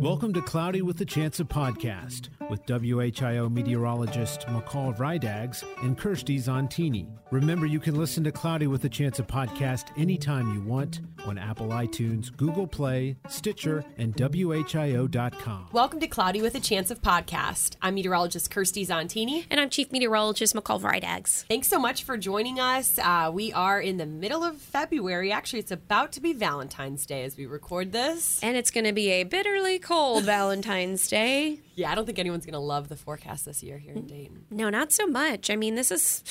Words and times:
Welcome 0.00 0.32
to 0.32 0.40
Cloudy 0.40 0.80
with 0.80 0.98
a 1.02 1.04
Chance 1.04 1.40
of 1.40 1.48
Podcast 1.48 2.30
with 2.48 2.64
WHIO 2.64 3.52
meteorologist 3.52 4.46
McCall 4.46 4.96
Vrydags 4.96 5.62
and 5.84 5.96
Kirstie 5.98 6.38
Zontini. 6.38 7.06
Remember, 7.30 7.66
you 7.66 7.78
can 7.78 7.94
listen 7.94 8.24
to 8.24 8.32
Cloudy 8.32 8.66
with 8.66 8.82
a 8.86 8.88
Chance 8.88 9.18
of 9.18 9.26
Podcast 9.26 9.88
anytime 9.98 10.54
you 10.54 10.62
want 10.62 11.00
on 11.26 11.36
Apple 11.36 11.68
iTunes, 11.68 12.34
Google 12.34 12.66
Play, 12.66 13.18
Stitcher, 13.28 13.84
and 13.98 14.16
WHIO.com. 14.16 15.68
Welcome 15.70 16.00
to 16.00 16.08
Cloudy 16.08 16.40
with 16.40 16.54
a 16.54 16.60
Chance 16.60 16.90
of 16.90 17.02
Podcast. 17.02 17.76
I'm 17.82 17.94
meteorologist 17.94 18.50
Kirstie 18.50 18.86
Zontini. 18.86 19.44
And 19.50 19.60
I'm 19.60 19.68
Chief 19.68 19.92
Meteorologist 19.92 20.54
McCall 20.54 20.80
Vrydags. 20.80 21.44
Thanks 21.44 21.68
so 21.68 21.78
much 21.78 22.04
for 22.04 22.16
joining 22.16 22.58
us. 22.58 22.98
Uh, 22.98 23.30
we 23.32 23.52
are 23.52 23.80
in 23.80 23.98
the 23.98 24.06
middle 24.06 24.42
of 24.42 24.56
February. 24.56 25.30
Actually, 25.30 25.58
it's 25.58 25.70
about 25.70 26.10
to 26.12 26.22
be 26.22 26.32
Valentine's 26.32 27.04
Day 27.04 27.22
as 27.22 27.36
we 27.36 27.44
record 27.44 27.92
this. 27.92 28.40
And 28.42 28.56
it's 28.56 28.70
going 28.70 28.86
to 28.86 28.94
be 28.94 29.10
a 29.10 29.24
bitterly 29.24 29.78
cold 29.78 29.89
Valentine's 29.90 31.08
Day. 31.08 31.60
Yeah, 31.74 31.90
I 31.90 31.94
don't 31.94 32.06
think 32.06 32.18
anyone's 32.18 32.46
going 32.46 32.54
to 32.54 32.58
love 32.60 32.88
the 32.88 32.96
forecast 32.96 33.44
this 33.44 33.62
year 33.62 33.78
here 33.78 33.94
in 33.94 34.06
Dayton. 34.06 34.44
No, 34.50 34.70
not 34.70 34.92
so 34.92 35.06
much. 35.06 35.50
I 35.50 35.56
mean, 35.56 35.74
this 35.74 35.90
is 35.90 36.22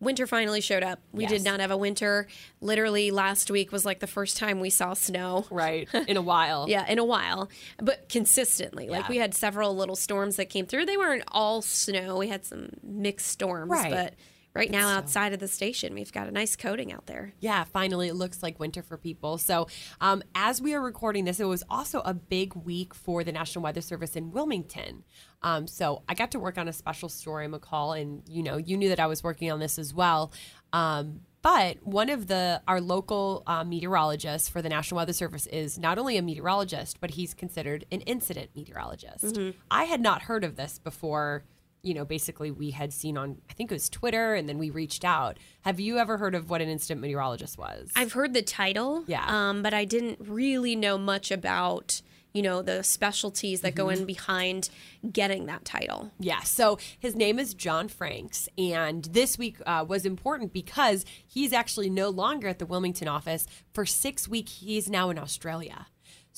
winter 0.00 0.26
finally 0.26 0.60
showed 0.60 0.82
up. 0.82 1.00
We 1.12 1.22
Yes. 1.24 1.30
did 1.32 1.44
not 1.44 1.60
have 1.60 1.70
a 1.70 1.76
winter. 1.76 2.26
Literally 2.60 3.10
last 3.10 3.50
week 3.50 3.72
was 3.72 3.84
like 3.84 4.00
the 4.00 4.06
first 4.06 4.36
time 4.36 4.60
we 4.60 4.70
saw 4.70 4.94
snow. 4.94 5.46
Right, 5.50 5.88
in 6.08 6.16
a 6.16 6.22
while. 6.22 6.66
Yeah, 6.68 6.86
in 6.88 6.98
a 6.98 7.04
while, 7.04 7.48
but 7.82 8.08
consistently. 8.08 8.88
Like 8.88 9.08
we 9.08 9.16
had 9.16 9.34
several 9.34 9.74
little 9.76 9.96
storms 9.96 10.36
that 10.36 10.50
came 10.50 10.66
through. 10.66 10.86
They 10.86 10.96
weren't 10.96 11.24
all 11.28 11.62
snow. 11.62 12.16
We 12.18 12.28
had 12.28 12.44
some 12.44 12.70
mixed 12.82 13.26
storms, 13.26 13.70
Right. 13.70 13.90
but 13.92 14.14
right 14.58 14.70
now 14.70 14.88
still. 14.88 14.98
outside 14.98 15.32
of 15.32 15.38
the 15.38 15.48
station, 15.48 15.94
we've 15.94 16.12
got 16.12 16.28
a 16.28 16.30
nice 16.30 16.56
coating 16.56 16.92
out 16.92 17.06
there. 17.06 17.32
Yeah, 17.40 17.64
finally, 17.64 18.08
it 18.08 18.14
looks 18.14 18.42
like 18.42 18.58
winter 18.58 18.82
for 18.82 18.96
people. 18.96 19.38
So, 19.38 19.68
um, 20.00 20.22
as 20.34 20.60
we 20.60 20.74
are 20.74 20.80
recording 20.80 21.24
this, 21.24 21.40
it 21.40 21.44
was 21.44 21.62
also 21.70 22.00
a 22.00 22.14
big 22.14 22.54
week 22.54 22.94
for 22.94 23.24
the 23.24 23.32
National 23.32 23.62
Weather 23.62 23.80
Service 23.80 24.16
in 24.16 24.32
Wilmington. 24.32 25.04
Um, 25.42 25.66
so, 25.66 26.02
I 26.08 26.14
got 26.14 26.32
to 26.32 26.38
work 26.38 26.58
on 26.58 26.68
a 26.68 26.72
special 26.72 27.08
story, 27.08 27.48
McCall, 27.48 28.00
and 28.00 28.22
you 28.28 28.42
know, 28.42 28.56
you 28.56 28.76
knew 28.76 28.88
that 28.88 29.00
I 29.00 29.06
was 29.06 29.22
working 29.22 29.50
on 29.50 29.60
this 29.60 29.78
as 29.78 29.94
well. 29.94 30.32
Um, 30.72 31.20
but 31.40 31.86
one 31.86 32.10
of 32.10 32.26
the 32.26 32.60
our 32.66 32.80
local 32.80 33.44
uh, 33.46 33.64
meteorologists 33.64 34.48
for 34.48 34.60
the 34.60 34.68
National 34.68 34.96
Weather 34.98 35.12
Service 35.12 35.46
is 35.46 35.78
not 35.78 35.96
only 35.96 36.16
a 36.16 36.22
meteorologist, 36.22 37.00
but 37.00 37.12
he's 37.12 37.32
considered 37.32 37.86
an 37.92 38.00
incident 38.02 38.50
meteorologist. 38.56 39.38
I 39.70 39.84
had 39.84 40.00
not 40.00 40.22
heard 40.22 40.42
of 40.42 40.56
this 40.56 40.78
before 40.78 41.44
you 41.82 41.94
know, 41.94 42.04
basically 42.04 42.50
we 42.50 42.70
had 42.70 42.92
seen 42.92 43.16
on, 43.16 43.38
I 43.48 43.52
think 43.54 43.70
it 43.70 43.74
was 43.74 43.88
Twitter, 43.88 44.34
and 44.34 44.48
then 44.48 44.58
we 44.58 44.70
reached 44.70 45.04
out. 45.04 45.38
Have 45.62 45.78
you 45.80 45.98
ever 45.98 46.18
heard 46.18 46.34
of 46.34 46.50
what 46.50 46.60
an 46.60 46.68
incident 46.68 47.00
meteorologist 47.00 47.56
was? 47.58 47.90
I've 47.96 48.12
heard 48.12 48.34
the 48.34 48.42
title, 48.42 49.04
Yeah. 49.06 49.24
um, 49.26 49.62
but 49.62 49.72
I 49.74 49.84
didn't 49.84 50.18
really 50.20 50.74
know 50.76 50.98
much 50.98 51.30
about 51.30 52.02
you 52.34 52.42
know 52.42 52.60
the 52.60 52.82
specialties 52.82 53.62
that 53.62 53.70
Mm-hmm. 53.74 53.76
go 53.76 53.88
in 53.88 54.04
behind 54.04 54.68
getting 55.10 55.46
that 55.46 55.64
title. 55.64 56.12
Yeah, 56.20 56.40
so 56.40 56.78
his 56.98 57.16
name 57.16 57.38
is 57.38 57.54
John 57.54 57.88
Franks, 57.88 58.48
and 58.58 59.04
this 59.06 59.38
week 59.38 59.56
uh, 59.64 59.84
was 59.88 60.04
important 60.04 60.52
because 60.52 61.06
he's 61.26 61.52
actually 61.54 61.88
no 61.88 62.10
longer 62.10 62.46
at 62.48 62.58
the 62.58 62.66
Wilmington 62.66 63.08
office. 63.08 63.46
For 63.72 63.86
six 63.86 64.28
weeks, 64.28 64.58
he's 64.60 64.90
now 64.90 65.08
in 65.08 65.18
Australia. 65.18 65.86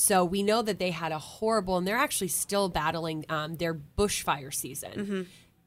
So 0.00 0.24
we 0.24 0.42
know 0.42 0.62
that 0.62 0.78
they 0.78 0.92
had 0.92 1.12
a 1.12 1.18
horrible, 1.18 1.76
and 1.76 1.86
they're 1.86 1.94
actually 1.94 2.28
still 2.28 2.70
battling 2.70 3.26
um, 3.28 3.56
their 3.56 3.74
bushfire 3.74 4.52
season. 4.52 4.92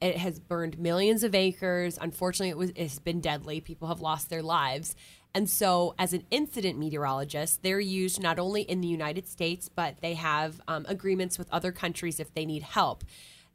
It 0.02 0.18
has 0.18 0.40
burned 0.40 0.80
millions 0.80 1.24
of 1.24 1.36
acres. 1.36 2.00
Unfortunately, 2.02 2.50
it 2.50 2.58
was 2.58 2.72
it's 2.76 2.98
been 2.98 3.22
deadly. 3.22 3.62
People 3.62 3.90
have 3.90 4.02
lost 4.02 4.32
their 4.32 4.42
lives. 4.42 4.96
And 5.36 5.48
so, 5.48 5.94
as 6.00 6.14
an 6.14 6.26
incident 6.32 6.80
meteorologist, 6.80 7.62
they're 7.62 7.80
used 7.80 8.24
not 8.24 8.40
only 8.40 8.64
in 8.64 8.82
the 8.82 8.88
United 8.88 9.28
States, 9.28 9.70
but 9.70 9.98
they 10.02 10.16
have 10.16 10.60
um, 10.68 10.88
agreements 10.90 11.38
with 11.38 11.48
other 11.52 11.72
countries 11.72 12.20
if 12.20 12.34
they 12.34 12.46
need 12.48 12.64
help 12.64 13.04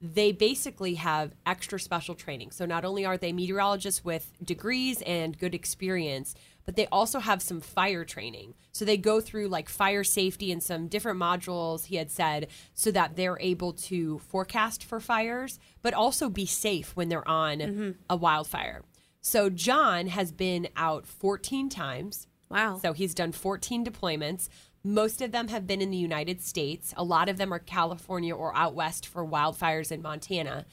they 0.01 0.31
basically 0.31 0.95
have 0.95 1.35
extra 1.45 1.81
special 1.81 2.15
training. 2.15 2.53
So 2.53 2.67
not 2.67 2.85
only 2.85 3.05
are 3.05 3.17
they 3.17 3.33
meteorologists 3.33 4.05
with 4.05 4.33
degrees 4.45 5.03
and 5.03 5.37
good 5.37 5.57
experience, 5.57 6.37
but 6.69 6.77
they 6.77 6.87
also 6.89 7.19
have 7.19 7.41
some 7.41 7.63
fire 7.63 8.05
training. 8.05 8.53
So 8.73 8.85
they 8.85 8.99
go 8.99 9.23
through 9.23 9.49
like 9.49 9.71
fire 9.71 10.05
safety 10.05 10.53
and 10.53 10.63
some 10.63 10.87
different 10.87 11.19
modules, 11.19 11.87
he 11.87 11.97
had 11.97 12.11
said, 12.11 12.49
so 12.75 12.91
that 12.91 13.17
they're 13.17 13.41
able 13.41 13.73
to 13.73 14.19
forecast 14.19 14.85
for 14.85 15.01
fires, 15.01 15.59
but 15.81 15.95
also 15.95 16.29
be 16.29 16.45
safe 16.45 16.95
when 16.95 17.09
they're 17.09 17.27
on 17.27 17.59
mm-hmm. 17.59 17.91
a 18.11 18.17
wildfire. 18.17 18.83
So 19.23 19.49
John 19.49 20.09
has 20.09 20.31
been 20.31 20.69
out 20.77 21.07
14 21.07 21.71
times. 21.71 22.27
Wow. 22.51 22.79
So 22.83 22.93
he's 22.93 23.15
done 23.15 23.33
14 23.33 23.87
deployments. 23.87 24.51
Most 24.85 25.23
of 25.23 25.33
them 25.33 25.49
have 25.49 25.67
been 25.67 25.81
in 25.81 25.91
the 25.91 25.97
United 25.97 26.43
States. 26.43 26.93
A 26.99 27.03
lot 27.03 27.31
of 27.31 27.39
them 27.39 27.51
are 27.51 27.59
California 27.59 28.37
or 28.37 28.55
out 28.55 28.75
west 28.75 29.07
for 29.07 29.27
wildfires 29.27 29.91
in 29.91 30.03
Montana. 30.03 30.67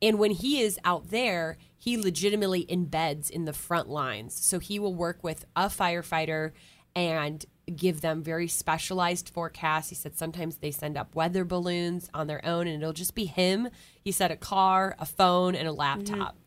And 0.00 0.18
when 0.18 0.30
he 0.30 0.62
is 0.62 0.78
out 0.82 1.10
there, 1.10 1.58
he 1.82 1.96
legitimately 1.96 2.64
embeds 2.66 3.28
in 3.28 3.44
the 3.44 3.52
front 3.52 3.88
lines. 3.88 4.38
So 4.46 4.60
he 4.60 4.78
will 4.78 4.94
work 4.94 5.24
with 5.24 5.44
a 5.56 5.66
firefighter 5.66 6.52
and 6.94 7.44
give 7.74 8.02
them 8.02 8.22
very 8.22 8.46
specialized 8.46 9.30
forecasts. 9.30 9.88
He 9.88 9.96
said 9.96 10.16
sometimes 10.16 10.58
they 10.58 10.70
send 10.70 10.96
up 10.96 11.16
weather 11.16 11.44
balloons 11.44 12.08
on 12.14 12.28
their 12.28 12.44
own 12.46 12.68
and 12.68 12.80
it'll 12.80 12.92
just 12.92 13.16
be 13.16 13.24
him. 13.24 13.68
He 14.00 14.12
said 14.12 14.30
a 14.30 14.36
car, 14.36 14.94
a 15.00 15.04
phone, 15.04 15.56
and 15.56 15.66
a 15.66 15.72
laptop. 15.72 16.34
Mm-hmm. 16.34 16.38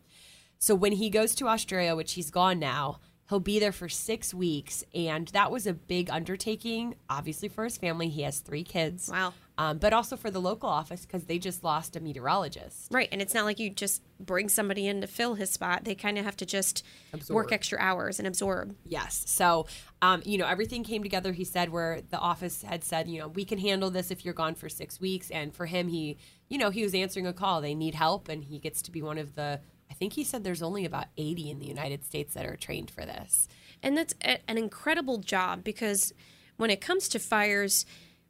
So 0.58 0.74
when 0.74 0.94
he 0.94 1.10
goes 1.10 1.36
to 1.36 1.50
Australia, 1.50 1.98
which 1.98 2.14
he's 2.14 2.32
gone 2.32 2.58
now, 2.58 3.02
he'll 3.30 3.40
be 3.40 3.60
there 3.60 3.72
for 3.72 3.90
six 3.90 4.34
weeks. 4.34 4.84
And 4.94 5.28
that 5.30 5.52
was 5.52 5.66
a 5.68 5.74
big 5.74 6.10
undertaking, 6.10 6.96
obviously, 7.10 7.50
for 7.50 7.64
his 7.64 7.78
family. 7.78 8.10
He 8.10 8.22
has 8.22 8.40
three 8.40 8.64
kids. 8.64 9.10
Wow. 9.12 9.34
Um, 9.58 9.78
but 9.78 9.94
also 9.94 10.18
for 10.18 10.30
the 10.30 10.42
local 10.42 10.68
office 10.68 11.06
because 11.06 11.26
they 11.26 11.40
just 11.40 11.64
lost 11.64 11.96
a 11.96 12.02
meteorologist. 12.02 12.92
Right, 12.92 13.08
and 13.10 13.22
it's 13.22 13.34
not 13.34 13.46
like 13.46 13.58
you 13.58 13.70
just 13.70 14.02
bring 14.20 14.50
somebody 14.50 14.86
in 14.86 15.00
to 15.00 15.08
fill 15.08 15.36
his 15.36 15.50
spot. 15.50 15.86
They 15.86 15.96
kind 15.96 16.18
of 16.18 16.26
have 16.26 16.36
to 16.38 16.46
just 16.46 16.84
Absorb. 17.14 17.36
work 17.36 17.52
extra 17.54 17.80
hours 17.80 18.20
and 18.20 18.28
absorb. 18.28 18.76
Yes. 18.84 19.24
So, 19.28 19.68
um, 20.02 20.22
you 20.26 20.38
know, 20.38 20.46
everything 20.46 20.84
came 20.84 21.04
together. 21.04 21.32
He 21.32 21.46
said 21.46 21.70
where 21.70 22.02
the 22.02 22.18
office 22.18 22.64
had 22.64 22.84
said, 22.84 23.08
you 23.08 23.18
know, 23.18 23.30
we 23.30 23.46
can 23.46 23.58
handle 23.58 23.90
this 23.90 24.12
if 24.12 24.26
you're 24.26 24.34
gone 24.34 24.56
for 24.56 24.68
six 24.68 25.00
weeks. 25.00 25.32
And 25.32 25.56
for 25.56 25.68
him, 25.68 25.88
he, 25.88 26.18
you 26.50 26.58
know, 26.58 26.70
he 26.70 26.84
was 26.84 26.94
answering 26.94 27.26
a 27.26 27.32
call. 27.34 27.62
They 27.62 27.76
need 27.76 27.96
help, 27.96 28.28
and 28.28 28.44
he 28.44 28.60
gets 28.60 28.82
to 28.84 28.92
be 28.92 29.02
one 29.02 29.18
of 29.18 29.36
the. 29.36 29.62
I 29.90 29.94
think 29.94 30.14
he 30.14 30.24
said 30.24 30.44
there's 30.44 30.64
only 30.64 30.86
about 30.86 31.08
80 31.18 31.52
in 31.52 31.60
the 31.60 31.66
United 31.66 32.04
States 32.04 32.34
that 32.34 32.46
are 32.46 32.56
trained 32.56 32.92
for 32.92 33.06
this. 33.06 33.48
And 33.82 33.98
that's 33.98 34.14
a, 34.24 34.40
an 34.50 34.58
incredible 34.58 35.20
job 35.20 35.64
because 35.64 36.14
when 36.58 36.70
it 36.70 36.82
comes 36.82 37.08
to 37.10 37.20
fires, 37.20 37.86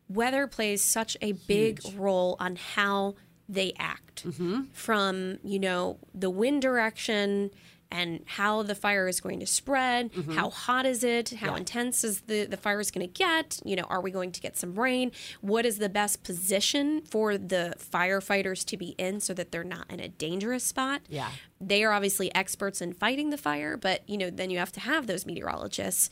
weather 0.08 0.48
plays 0.48 0.82
such 0.82 1.18
a 1.22 1.34
big 1.34 1.80
role 1.96 2.36
on 2.40 2.56
how 2.56 3.16
they 3.48 3.74
act. 3.78 4.26
Mm-hmm. 4.26 4.64
From, 4.74 5.40
you 5.44 5.60
know, 5.60 6.00
the 6.14 6.30
wind 6.30 6.62
direction 6.62 7.52
and 7.92 8.22
how 8.26 8.64
the 8.64 8.76
fire 8.76 9.08
is 9.08 9.20
going 9.22 9.40
to 9.40 9.46
spread, 9.46 10.12
mm-hmm. 10.12 10.34
how 10.34 10.50
hot 10.50 10.86
is 10.86 11.04
it, 11.04 11.30
how 11.30 11.56
intense 11.56 12.04
is 12.04 12.22
the, 12.22 12.46
the 12.46 12.58
fire 12.58 12.80
is 12.80 12.92
going 12.92 13.06
to 13.06 13.12
get, 13.12 13.60
you 13.64 13.76
know, 13.76 13.84
are 13.84 14.02
we 14.02 14.12
going 14.12 14.32
to 14.32 14.42
get 14.42 14.58
some 14.58 14.78
rain? 14.78 15.12
What 15.42 15.66
is 15.66 15.78
the 15.78 15.90
best 15.90 16.24
position 16.24 17.02
for 17.02 17.38
the 17.38 17.76
firefighters 17.78 18.66
to 18.66 18.78
be 18.78 18.96
in 18.98 19.20
so 19.20 19.34
that 19.34 19.52
they're 19.52 19.64
not 19.64 19.90
in 19.92 20.00
a 20.00 20.10
dangerous 20.10 20.64
spot? 20.64 21.02
Yeah. 21.10 21.30
they 21.62 21.84
are 21.84 21.92
obviously 21.92 22.34
experts 22.36 22.82
in 22.82 22.94
fighting 22.94 23.30
the 23.30 23.38
fire, 23.38 23.78
but 23.78 24.08
you 24.10 24.18
know, 24.18 24.30
then 24.30 24.50
you 24.50 24.60
have 24.60 24.72
to 24.74 24.80
have 24.80 25.08
those 25.08 25.26
meteorologists, 25.26 26.10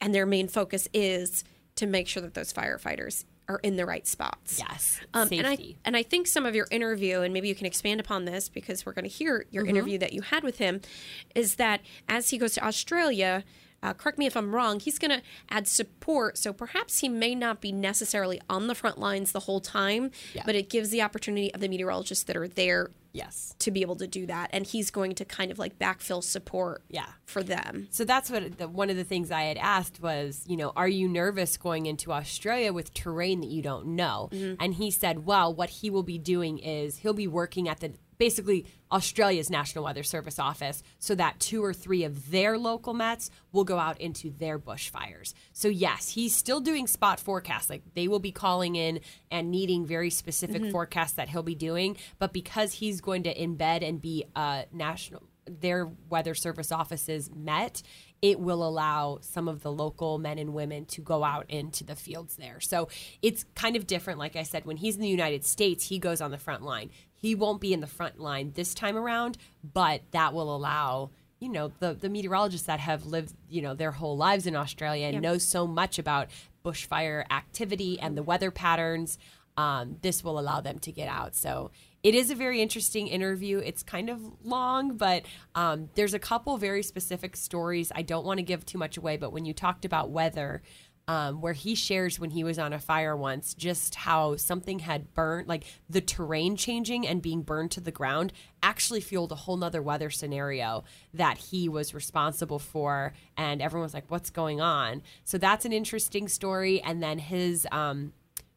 and 0.00 0.14
their 0.14 0.26
main 0.26 0.48
focus 0.48 0.88
is 0.92 1.44
to 1.76 1.86
make 1.86 2.06
sure 2.06 2.22
that 2.22 2.34
those 2.34 2.52
firefighters 2.52 3.24
are 3.48 3.60
in 3.62 3.76
the 3.76 3.84
right 3.86 4.06
spots. 4.06 4.58
Yes. 4.58 5.00
Um, 5.12 5.28
and 5.32 5.46
I 5.46 5.74
and 5.84 5.96
I 5.96 6.02
think 6.02 6.26
some 6.26 6.46
of 6.46 6.54
your 6.54 6.66
interview, 6.70 7.20
and 7.20 7.32
maybe 7.34 7.48
you 7.48 7.54
can 7.54 7.66
expand 7.66 8.00
upon 8.00 8.24
this 8.24 8.48
because 8.48 8.86
we're 8.86 8.92
going 8.92 9.04
to 9.04 9.08
hear 9.08 9.44
your 9.50 9.64
Mm-hmm. 9.64 9.76
interview 9.76 9.98
that 9.98 10.12
you 10.12 10.22
had 10.22 10.42
with 10.42 10.58
him, 10.58 10.80
is 11.34 11.56
that 11.56 11.80
as 12.08 12.30
he 12.30 12.38
goes 12.38 12.54
to 12.54 12.64
Australia, 12.66 13.44
uh, 13.84 13.92
correct 13.92 14.18
me 14.18 14.26
if 14.26 14.36
I'm 14.36 14.54
wrong, 14.54 14.80
he's 14.80 14.98
going 14.98 15.10
to 15.10 15.22
add 15.50 15.68
support. 15.68 16.38
So 16.38 16.52
perhaps 16.52 17.00
he 17.00 17.08
may 17.08 17.34
not 17.34 17.60
be 17.60 17.70
necessarily 17.70 18.40
on 18.48 18.66
the 18.66 18.74
front 18.74 18.98
lines 18.98 19.32
the 19.32 19.40
whole 19.40 19.60
time, 19.60 20.10
Yeah. 20.34 20.42
but 20.46 20.54
it 20.54 20.68
gives 20.70 20.88
the 20.90 21.02
opportunity 21.02 21.52
of 21.54 21.60
the 21.60 21.68
meteorologists 21.68 22.24
that 22.24 22.36
are 22.36 22.48
there 22.48 22.90
Yes. 23.12 23.54
to 23.60 23.70
be 23.70 23.82
able 23.82 23.94
to 23.96 24.08
do 24.08 24.26
that. 24.26 24.50
And 24.52 24.66
he's 24.66 24.90
going 24.90 25.14
to 25.16 25.24
kind 25.24 25.52
of 25.52 25.58
like 25.58 25.78
backfill 25.78 26.20
support 26.24 26.82
Yeah. 26.88 27.06
for 27.26 27.44
them. 27.44 27.86
So 27.92 28.04
that's 28.04 28.28
what 28.30 28.58
the, 28.58 28.66
one 28.66 28.90
of 28.90 28.96
the 28.96 29.04
things 29.04 29.30
I 29.30 29.42
had 29.42 29.56
asked 29.58 30.00
was, 30.02 30.42
you 30.48 30.56
know, 30.56 30.72
are 30.74 30.88
you 30.88 31.08
nervous 31.08 31.56
going 31.56 31.86
into 31.86 32.10
Australia 32.12 32.72
with 32.72 32.92
terrain 32.92 33.40
that 33.42 33.50
you 33.50 33.62
don't 33.62 33.86
know? 33.88 34.30
And 34.58 34.74
he 34.74 34.90
said, 34.90 35.26
well, 35.26 35.54
what 35.54 35.70
he 35.70 35.90
will 35.90 36.02
be 36.02 36.18
doing 36.18 36.58
is 36.58 36.98
he'll 36.98 37.12
be 37.12 37.28
working 37.28 37.68
at 37.68 37.78
the 37.78 37.92
basically 38.18 38.66
Australia's 38.90 39.50
National 39.50 39.84
Weather 39.84 40.02
Service 40.02 40.38
office 40.38 40.82
so 40.98 41.14
that 41.14 41.40
two 41.40 41.64
or 41.64 41.72
three 41.72 42.04
of 42.04 42.30
their 42.30 42.56
local 42.58 42.94
Mets 42.94 43.30
will 43.52 43.64
go 43.64 43.78
out 43.78 44.00
into 44.00 44.30
their 44.30 44.58
bushfires. 44.58 45.34
So 45.52 45.68
yes, 45.68 46.10
he's 46.10 46.34
still 46.34 46.60
doing 46.60 46.86
spot 46.86 47.20
forecasts. 47.20 47.70
Like 47.70 47.82
they 47.94 48.08
will 48.08 48.20
be 48.20 48.32
calling 48.32 48.76
in 48.76 49.00
and 49.30 49.50
needing 49.50 49.86
very 49.86 50.10
specific 50.10 50.62
mm-hmm. 50.62 50.70
forecasts 50.70 51.12
that 51.12 51.28
he'll 51.28 51.42
be 51.42 51.54
doing, 51.54 51.96
but 52.18 52.32
because 52.32 52.74
he's 52.74 53.00
going 53.00 53.24
to 53.24 53.34
embed 53.34 53.86
and 53.86 54.00
be 54.00 54.24
a 54.36 54.64
national 54.72 55.22
their 55.46 55.90
weather 56.08 56.34
service 56.34 56.72
offices 56.72 57.30
met, 57.34 57.82
it 58.22 58.40
will 58.40 58.66
allow 58.66 59.18
some 59.20 59.48
of 59.48 59.62
the 59.62 59.70
local 59.70 60.18
men 60.18 60.38
and 60.38 60.54
women 60.54 60.86
to 60.86 61.02
go 61.02 61.22
out 61.24 61.44
into 61.50 61.84
the 61.84 61.94
fields 61.94 62.36
there. 62.36 62.60
So 62.60 62.88
it's 63.20 63.44
kind 63.54 63.76
of 63.76 63.86
different. 63.86 64.18
Like 64.18 64.36
I 64.36 64.44
said, 64.44 64.64
when 64.64 64.78
he's 64.78 64.96
in 64.96 65.02
the 65.02 65.08
United 65.08 65.44
States, 65.44 65.88
he 65.88 65.98
goes 65.98 66.20
on 66.20 66.30
the 66.30 66.38
front 66.38 66.62
line. 66.62 66.90
He 67.24 67.34
won't 67.34 67.58
be 67.58 67.72
in 67.72 67.80
the 67.80 67.86
front 67.86 68.20
line 68.20 68.52
this 68.54 68.74
time 68.74 68.98
around, 68.98 69.38
but 69.62 70.02
that 70.10 70.34
will 70.34 70.54
allow 70.54 71.08
you 71.40 71.48
know 71.48 71.72
the 71.78 71.94
the 71.94 72.10
meteorologists 72.10 72.66
that 72.66 72.80
have 72.80 73.06
lived 73.06 73.34
you 73.48 73.62
know 73.62 73.72
their 73.72 73.92
whole 73.92 74.14
lives 74.14 74.46
in 74.46 74.54
Australia 74.54 75.06
and 75.06 75.22
know 75.22 75.38
so 75.38 75.66
much 75.66 75.98
about 75.98 76.28
bushfire 76.62 77.24
activity 77.30 77.98
and 77.98 78.14
the 78.14 78.22
weather 78.22 78.50
patterns 78.50 79.18
um, 79.56 79.96
this 80.02 80.24
will 80.24 80.38
allow 80.38 80.60
them 80.60 80.78
to 80.80 80.92
get 80.92 81.08
out. 81.08 81.34
So 81.34 81.70
it 82.02 82.14
is 82.14 82.30
a 82.30 82.34
very 82.34 82.60
interesting 82.60 83.06
interview. 83.06 83.58
It's 83.58 83.82
kind 83.82 84.10
of 84.10 84.20
long, 84.44 84.96
but 84.96 85.24
um, 85.54 85.88
there's 85.94 86.12
a 86.12 86.18
couple 86.18 86.56
very 86.58 86.82
specific 86.82 87.36
stories. 87.36 87.92
I 87.94 88.02
don't 88.02 88.26
want 88.26 88.38
to 88.38 88.42
give 88.42 88.66
too 88.66 88.78
much 88.78 88.96
away, 88.96 89.16
but 89.16 89.32
when 89.32 89.44
you 89.44 89.54
talked 89.54 89.84
about 89.84 90.10
weather, 90.10 90.62
um, 91.06 91.40
where 91.40 91.52
he 91.52 91.74
shares 91.74 92.18
when 92.18 92.30
he 92.30 92.44
was 92.44 92.58
on 92.58 92.72
a 92.72 92.78
fire 92.78 93.16
once, 93.16 93.52
just 93.52 93.94
how 93.94 94.36
something 94.36 94.78
had 94.78 95.12
burned, 95.12 95.48
like 95.48 95.64
the 95.88 96.00
terrain 96.00 96.56
changing 96.56 97.06
and 97.06 97.20
being 97.20 97.42
burned 97.42 97.70
to 97.72 97.80
the 97.80 97.90
ground, 97.90 98.32
actually 98.62 99.02
fueled 99.02 99.30
a 99.30 99.34
whole 99.34 99.56
nother 99.56 99.82
weather 99.82 100.08
scenario 100.08 100.84
that 101.12 101.36
he 101.36 101.68
was 101.68 101.92
responsible 101.92 102.58
for. 102.58 103.12
And 103.36 103.60
everyone 103.60 103.84
was 103.84 103.94
like, 103.94 104.10
what's 104.10 104.30
going 104.30 104.62
on? 104.62 105.02
So 105.24 105.36
that's 105.36 105.66
an 105.66 105.72
interesting 105.72 106.26
story. 106.26 106.80
And 106.80 107.02
then 107.02 107.18
his, 107.18 107.66
um, 107.70 108.12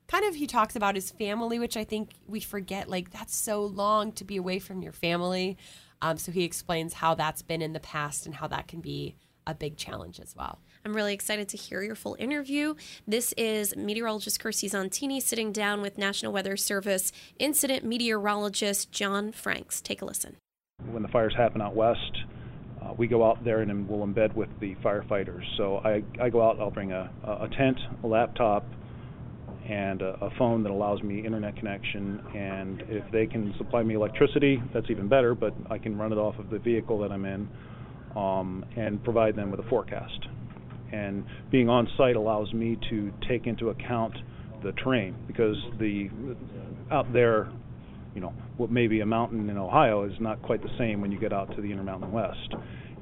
kind 0.08 0.24
of 0.24 0.36
he 0.36 0.48
talks 0.48 0.78
about 0.78 0.96
his 0.96 1.12
family 1.12 1.60
which 1.60 1.76
i 1.76 1.84
think 1.84 2.12
we 2.28 2.40
forget 2.40 2.90
like 2.90 3.12
that's 3.12 3.36
so 3.36 3.66
long 3.66 4.12
to 4.14 4.24
be 4.24 4.38
away 4.38 4.58
from 4.58 4.82
your 4.82 4.94
family 4.94 5.58
um, 6.02 6.16
so 6.16 6.32
he 6.32 6.44
explains 6.44 6.94
how 6.94 7.14
that's 7.14 7.42
been 7.42 7.62
in 7.62 7.74
the 7.74 7.80
past 7.82 8.26
and 8.26 8.36
how 8.36 8.48
that 8.48 8.70
can 8.70 8.80
be 8.80 9.18
a 9.46 9.54
big 9.54 9.76
challenge 9.76 10.20
as 10.22 10.34
well 10.34 10.60
I'm 10.88 10.96
really 10.96 11.14
excited 11.14 11.50
to 11.50 11.58
hear 11.58 11.84
your 11.84 11.96
full 11.96 12.16
interview. 12.18 12.74
This 13.06 13.34
is 13.36 13.76
meteorologist 13.76 14.40
Kirstie 14.40 14.70
Zontini 14.70 15.22
sitting 15.22 15.52
down 15.52 15.82
with 15.82 15.98
National 15.98 16.32
Weather 16.32 16.56
Service 16.56 17.12
incident 17.40 17.84
meteorologist 17.84 18.90
John 18.90 19.34
Franks. 19.34 19.82
Take 19.82 20.02
a 20.02 20.06
listen. 20.06 20.38
when 20.90 21.04
the 21.04 21.10
fires 21.10 21.34
happen 21.36 21.62
out 21.62 21.76
west, 21.76 22.00
uh, 22.82 22.94
we 22.98 23.06
go 23.06 23.30
out 23.30 23.44
there 23.44 23.60
and 23.60 23.90
we'll 23.90 24.08
embed 24.08 24.34
with 24.34 24.48
the 24.62 24.76
firefighters. 24.76 25.44
So 25.58 25.80
I, 25.80 26.04
I 26.22 26.30
go 26.30 26.42
out, 26.42 26.58
I'll 26.58 26.72
bring 26.72 26.94
a, 26.94 27.12
a 27.26 27.50
tent, 27.58 27.78
a 28.06 28.08
laptop, 28.08 28.66
and 29.68 30.02
a, 30.02 30.18
a 30.24 30.30
phone 30.38 30.64
that 30.64 30.72
allows 30.72 31.04
me 31.04 31.26
internet 31.26 31.58
connection. 31.58 32.24
And 32.34 32.82
if 32.88 33.04
they 33.12 33.26
can 33.26 33.54
supply 33.58 33.84
me 33.84 33.96
electricity, 33.96 34.64
that's 34.74 34.90
even 34.90 35.10
better, 35.10 35.36
but 35.36 35.54
I 35.70 35.80
can 35.80 35.98
run 35.98 36.14
it 36.14 36.18
off 36.18 36.40
of 36.40 36.50
the 36.50 36.60
vehicle 36.60 36.98
that 37.00 37.12
I'm 37.12 37.26
in 37.26 37.50
um, 38.16 38.64
and 38.78 39.04
provide 39.04 39.36
them 39.36 39.52
with 39.52 39.60
a 39.60 39.70
forecast. 39.70 40.28
And 40.92 41.26
being 41.52 41.70
on 41.70 41.88
site 41.98 42.16
allows 42.16 42.54
me 42.54 42.78
to 42.90 43.12
take 43.28 43.48
into 43.48 43.70
account 43.70 44.16
the 44.64 44.72
terrain 44.72 45.16
because 45.28 45.56
the 45.80 46.10
out 46.90 47.12
there 47.14 47.50
you 48.18 48.22
know, 48.22 48.34
what 48.58 48.72
may 48.72 48.88
be 48.88 49.02
a 49.02 49.06
mountain 49.06 49.48
in 49.48 49.60
Ohio 49.60 50.04
is 50.04 50.14
not 50.20 50.42
quite 50.42 50.64
the 50.64 50.76
same 50.80 51.02
when 51.02 51.12
you 51.12 51.20
get 51.20 51.32
out 51.32 51.56
to 51.56 51.62
the 51.62 51.72
Intermountain 51.72 52.12
West. 52.12 52.56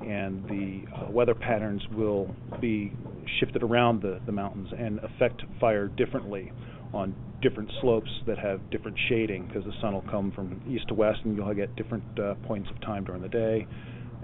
And 0.06 0.46
the 0.50 0.84
uh, 0.94 1.10
weather 1.10 1.34
patterns 1.34 1.82
will 1.96 2.30
be 2.60 2.92
shifted 3.40 3.64
around 3.64 4.02
the, 4.02 4.20
the 4.26 4.34
mountains 4.34 4.68
and 4.78 5.00
affect 5.00 5.42
fire 5.62 5.88
differently 5.88 6.52
on 6.94 7.16
different 7.42 7.72
slopes 7.80 8.10
that 8.28 8.38
have 8.38 8.70
different 8.72 8.98
shading 9.08 9.48
because 9.48 9.64
the 9.64 9.72
sun 9.80 9.94
will 9.94 10.04
come 10.12 10.34
from 10.34 10.62
east 10.70 10.90
to 10.90 10.94
west 10.94 11.20
and 11.24 11.38
you'll 11.38 11.54
get 11.54 11.74
different 11.78 12.04
uh, 12.20 12.34
points 12.46 12.70
of 12.70 12.82
time 12.82 13.06
during 13.06 13.22
the 13.22 13.30
day. 13.30 13.66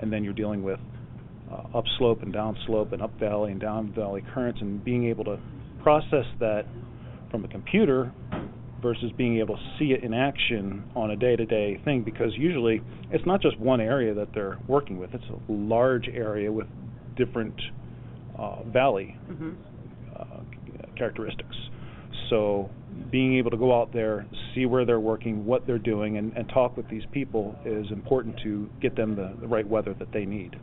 And 0.02 0.12
then 0.12 0.26
you're 0.26 0.34
dealing 0.34 0.62
with 0.62 0.80
uh, 1.52 1.78
upslope 1.78 2.22
and 2.22 2.34
downslope 2.34 2.94
and 2.94 3.02
up 3.02 3.18
valley 3.20 3.52
and 3.52 3.60
down 3.60 3.92
valley 3.94 4.24
currents 4.34 4.60
and 4.62 4.84
being 4.84 5.08
able 5.08 5.24
to 5.24 5.40
process 5.84 6.26
that 6.40 6.66
from 7.30 7.44
a 7.44 7.48
computer 7.48 8.12
versus 8.82 9.12
being 9.18 9.38
able 9.38 9.56
to 9.56 9.62
see 9.78 9.92
it 9.92 10.04
in 10.04 10.14
action 10.14 10.84
on 10.96 11.12
a 11.12 11.16
day-to-day 11.16 11.80
thing 11.86 12.04
because 12.04 12.32
usually 12.36 12.82
it's 13.12 13.26
not 13.26 13.42
just 13.42 13.60
one 13.60 13.80
area 13.80 14.14
that 14.14 14.28
they're 14.34 14.58
working 14.68 14.98
with. 14.98 15.14
It's 15.14 15.24
a 15.26 15.52
large 15.52 16.08
area 16.08 16.52
with 16.52 16.68
different 17.16 17.54
uh, 18.38 18.64
valley 18.64 19.18
uh, 20.20 20.26
characteristics. 20.98 21.56
So 22.30 22.70
being 23.12 23.38
able 23.38 23.52
to 23.52 23.58
go 23.58 23.80
out 23.80 23.94
there 23.94 24.26
see 24.56 24.66
where 24.66 24.86
they're 24.86 25.00
working 25.00 25.46
what 25.46 25.66
they're 25.68 25.78
doing 25.78 26.18
and, 26.18 26.34
and 26.34 26.48
talk 26.50 26.76
with 26.76 26.90
these 26.90 27.04
people 27.12 27.56
is 27.66 27.86
important 27.92 28.40
to 28.44 28.70
get 28.82 28.96
them 28.96 29.16
the, 29.16 29.36
the 29.42 29.48
right 29.48 29.68
weather 29.68 29.94
that 30.00 30.12
they 30.12 30.26
need 30.26 30.56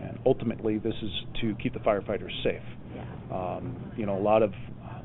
and 0.00 0.18
ultimately 0.26 0.78
this 0.78 0.94
is 1.02 1.10
to 1.40 1.54
keep 1.62 1.72
the 1.72 1.80
firefighters 1.80 2.32
safe 2.42 2.62
um, 3.32 3.92
you 3.96 4.06
know 4.06 4.18
a 4.18 4.20
lot 4.22 4.42
of 4.42 4.52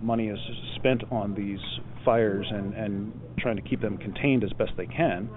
money 0.04 0.28
is 0.28 0.40
spent 0.76 1.04
on 1.12 1.34
these 1.34 1.60
fires 2.04 2.46
and, 2.50 2.74
and 2.74 3.14
trying 3.40 3.56
to 3.56 3.62
keep 3.62 3.82
them 3.82 3.98
contained 3.98 4.44
as 4.44 4.52
best 4.54 4.72
they 4.78 4.86
can. 4.86 5.30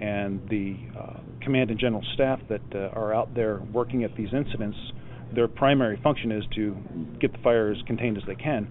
And 0.00 0.46
the 0.48 0.76
uh, 0.98 1.20
command 1.42 1.70
and 1.70 1.78
general 1.78 2.04
staff 2.14 2.40
that 2.48 2.60
uh, 2.74 2.98
are 2.98 3.14
out 3.14 3.34
there 3.34 3.60
working 3.72 4.04
at 4.04 4.14
these 4.16 4.28
incidents, 4.32 4.76
their 5.34 5.48
primary 5.48 5.98
function 6.02 6.30
is 6.30 6.44
to 6.54 6.76
get 7.20 7.32
the 7.32 7.38
fires 7.38 7.82
contained 7.86 8.16
as 8.16 8.22
they 8.26 8.34
can 8.34 8.70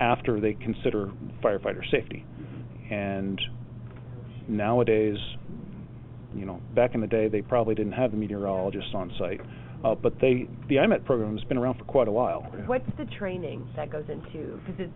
after 0.00 0.40
they 0.40 0.54
consider 0.54 1.10
firefighter 1.42 1.88
safety. 1.90 2.24
And 2.90 3.40
nowadays, 4.48 5.16
you 6.34 6.44
know, 6.44 6.60
back 6.74 6.94
in 6.94 7.00
the 7.00 7.06
day, 7.06 7.28
they 7.28 7.40
probably 7.40 7.74
didn't 7.74 7.92
have 7.92 8.10
the 8.10 8.16
meteorologists 8.16 8.90
on 8.94 9.12
site. 9.18 9.40
Uh, 9.84 9.94
but 9.94 10.14
they, 10.20 10.48
the 10.68 10.76
IMET 10.76 11.04
program 11.04 11.36
has 11.36 11.46
been 11.46 11.58
around 11.58 11.78
for 11.78 11.84
quite 11.84 12.08
a 12.08 12.12
while. 12.12 12.40
What's 12.66 12.88
the 12.96 13.04
training 13.18 13.68
that 13.76 13.90
goes 13.90 14.06
into? 14.08 14.58
Because 14.64 14.80
it's 14.80 14.92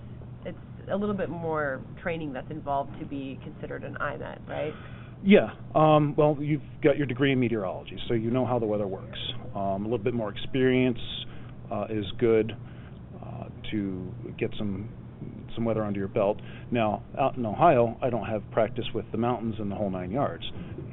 it's 0.47 0.91
a 0.91 0.97
little 0.97 1.15
bit 1.15 1.29
more 1.29 1.83
training 2.01 2.33
that's 2.33 2.51
involved 2.51 2.99
to 2.99 3.05
be 3.05 3.39
considered 3.43 3.85
an 3.85 3.97
IMET, 4.01 4.49
right? 4.49 4.73
Yeah. 5.23 5.51
Um, 5.75 6.15
well, 6.17 6.37
you've 6.41 6.63
got 6.83 6.97
your 6.97 7.07
degree 7.07 7.33
in 7.33 7.41
meteorology, 7.41 7.99
so 8.09 8.15
you 8.15 8.31
know 8.31 8.47
how 8.47 8.59
the 8.59 8.67
weather 8.67 8.87
works. 8.87 9.19
Um, 9.55 9.61
a 9.61 9.89
little 9.89 9.99
bit 9.99 10.15
more 10.15 10.31
experience 10.31 10.99
uh, 11.71 11.87
is 11.91 12.07
good 12.19 12.53
uh, 13.23 13.45
to 13.73 14.15
get 14.39 14.51
some 14.57 14.89
some 15.55 15.65
weather 15.65 15.83
under 15.83 15.99
your 15.99 16.09
belt. 16.09 16.39
Now, 16.71 17.03
out 17.19 17.37
in 17.37 17.45
Ohio, 17.45 17.99
I 18.01 18.11
don't 18.11 18.27
have 18.27 18.43
practice 18.53 18.85
with 18.95 19.05
the 19.11 19.19
mountains 19.19 19.57
and 19.59 19.71
the 19.71 19.75
whole 19.75 19.91
nine 19.91 20.13
yards, 20.13 20.45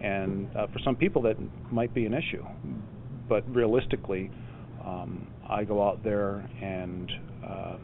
and 0.01 0.49
uh, 0.55 0.67
for 0.67 0.79
some 0.83 0.95
people 0.95 1.21
that 1.23 1.35
might 1.71 1.93
be 1.93 2.05
an 2.05 2.13
issue. 2.13 2.43
But 3.27 3.43
realistically, 3.53 4.31
um, 4.85 5.27
I 5.49 5.63
go 5.63 5.87
out 5.87 6.03
there 6.03 6.47
and 6.61 7.11
uh, 7.47 7.77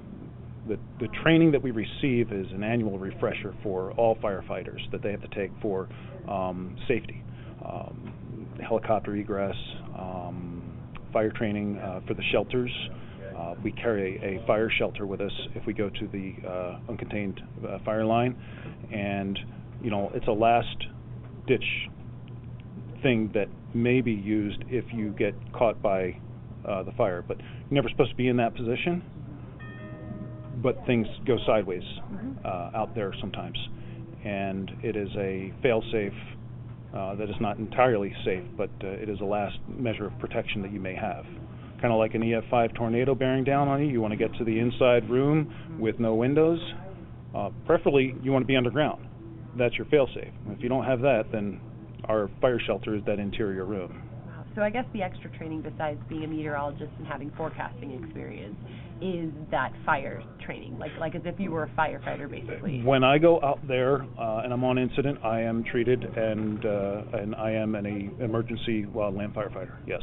the, 0.68 0.78
the 1.00 1.08
training 1.24 1.52
that 1.52 1.62
we 1.62 1.72
receive 1.72 2.32
is 2.32 2.48
an 2.52 2.64
annual 2.64 3.00
refresher 3.00 3.54
for 3.64 3.92
all 3.94 4.16
firefighters 4.18 4.80
that 4.92 5.02
they 5.02 5.12
have 5.12 5.22
to 5.22 5.28
take 5.36 5.52
for 5.62 5.90
um, 6.30 6.76
safety, 6.88 7.24
um, 7.66 8.48
helicopter 8.62 9.16
egress, 9.16 9.56
um, 9.98 10.62
fire 11.12 11.32
training 11.32 11.78
uh, 11.78 12.02
for 12.08 12.14
the 12.14 12.24
shelters. 12.32 12.72
Uh, 13.38 13.56
we 13.64 13.72
carry 13.72 14.18
a, 14.18 14.42
a 14.42 14.46
fire 14.46 14.70
shelter 14.78 15.06
with 15.06 15.22
us 15.22 15.32
if 15.56 15.66
we 15.66 15.74
go 15.74 15.90
to 15.90 16.08
the 16.08 16.36
uh, 16.48 16.80
uncontained 16.92 17.40
uh, 17.68 17.80
fire 17.84 18.06
line, 18.06 18.36
and 18.94 19.40
you 19.82 19.90
know 19.90 20.12
it's 20.14 20.28
a 20.28 20.32
last 20.32 20.78
ditch 21.48 21.64
thing 23.02 23.32
that 23.34 23.48
may 23.74 24.02
be 24.02 24.12
used 24.14 24.64
if 24.70 24.86
you 24.94 25.12
get 25.12 25.34
caught 25.54 25.82
by 25.82 26.18
uh, 26.68 26.84
the 26.84 26.92
fire, 26.94 27.24
but 27.28 27.38
you're 27.38 27.48
never 27.72 27.90
supposed 27.90 28.12
to 28.12 28.16
be 28.18 28.28
in 28.28 28.38
that 28.38 28.56
position 28.56 29.04
but 30.62 30.78
things 30.86 31.08
go 31.26 31.38
sideways 31.46 31.84
uh, 32.46 32.72
out 32.76 32.94
there 32.96 33.14
sometimes. 33.20 33.58
And 34.24 34.72
it 34.84 34.96
is 34.96 35.10
a 35.18 35.54
fail-safe 35.64 36.14
uh, 36.96 37.16
that 37.16 37.30
is 37.30 37.36
not 37.40 37.58
entirely 37.58 38.14
safe, 38.24 38.44
but 38.58 38.70
uh, 38.84 38.88
it 38.88 39.10
is 39.10 39.20
a 39.22 39.26
last 39.26 39.58
measure 39.68 40.06
of 40.06 40.20
protection 40.20 40.62
that 40.62 40.72
you 40.72 40.80
may 40.80 40.96
have. 40.96 41.26
kind 41.82 41.92
of 41.92 41.98
like 41.98 42.14
an 42.14 42.22
EF5 42.22 42.76
tornado 42.76 43.16
bearing 43.16 43.44
down 43.44 43.68
on 43.68 43.82
you. 43.82 43.88
You 43.88 44.02
want 44.02 44.12
to 44.12 44.18
get 44.18 44.34
to 44.38 44.44
the 44.44 44.60
inside 44.60 45.10
room 45.10 45.80
with 45.80 46.00
no 46.00 46.14
windows. 46.14 46.60
Uh, 47.36 47.50
preferably, 47.66 48.16
you 48.22 48.32
want 48.32 48.44
to 48.44 48.48
be 48.48 48.58
underground. 48.58 49.08
That's 49.58 49.76
your 49.76 49.86
failsafe. 49.88 50.32
If 50.50 50.62
you 50.62 50.70
don't 50.70 50.86
have 50.86 51.02
that, 51.02 51.24
then 51.32 51.60
our 52.06 52.30
fire 52.40 52.60
shelter 52.60 52.96
is 52.96 53.04
that 53.06 53.20
interior 53.20 53.66
room. 53.66 54.02
Wow. 54.28 54.46
So 54.56 54.62
I 54.62 54.70
guess 54.70 54.86
the 54.94 55.02
extra 55.02 55.30
training, 55.38 55.62
besides 55.62 56.00
being 56.10 56.24
a 56.24 56.28
meteorologist 56.28 56.92
and 56.98 57.08
having 57.08 57.32
forecasting 57.38 58.04
experience, 58.04 58.58
is 59.02 59.32
that 59.50 59.72
fire 59.86 60.24
training, 60.46 60.78
like 60.78 60.92
like 61.00 61.16
as 61.16 61.22
if 61.26 61.40
you 61.40 61.52
were 61.52 61.64
a 61.64 61.70
firefighter, 61.70 62.30
basically. 62.30 62.82
When 62.84 63.04
I 63.04 63.18
go 63.18 63.42
out 63.42 63.66
there 63.68 64.04
uh, 64.20 64.42
and 64.44 64.54
I'm 64.54 64.64
on 64.64 64.78
incident, 64.78 65.20
I 65.24 65.42
am 65.42 65.64
treated 65.64 66.04
and 66.04 66.66
uh, 66.66 67.02
and 67.14 67.36
I 67.36 67.52
am 67.52 67.76
an 67.76 67.86
emergency 68.20 68.86
wildland 68.86 69.34
firefighter. 69.34 69.76
Yes. 69.88 70.02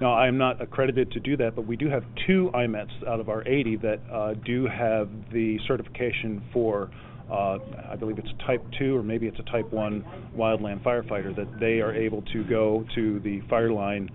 Now, 0.00 0.12
I 0.12 0.28
am 0.28 0.36
not 0.36 0.60
accredited 0.60 1.10
to 1.12 1.20
do 1.20 1.38
that, 1.38 1.56
but 1.56 1.66
we 1.66 1.76
do 1.76 1.88
have 1.88 2.04
two 2.26 2.50
IMETs 2.52 3.06
out 3.08 3.18
of 3.18 3.30
our 3.30 3.46
80 3.48 3.76
that 3.76 4.00
uh, 4.12 4.34
do 4.44 4.66
have 4.66 5.08
the 5.32 5.58
certification 5.66 6.42
for, 6.52 6.90
uh, 7.30 7.58
I 7.90 7.96
believe 7.96 8.18
it's 8.18 8.28
a 8.28 8.46
Type 8.46 8.64
2 8.78 8.96
or 8.96 9.02
maybe 9.02 9.26
it's 9.26 9.38
a 9.38 9.50
Type 9.50 9.72
1 9.72 10.04
wildland 10.36 10.82
firefighter, 10.82 11.34
that 11.36 11.60
they 11.60 11.80
are 11.80 11.94
able 11.94 12.22
to 12.32 12.44
go 12.44 12.84
to 12.94 13.20
the 13.20 13.40
fire 13.48 13.72
line 13.72 14.10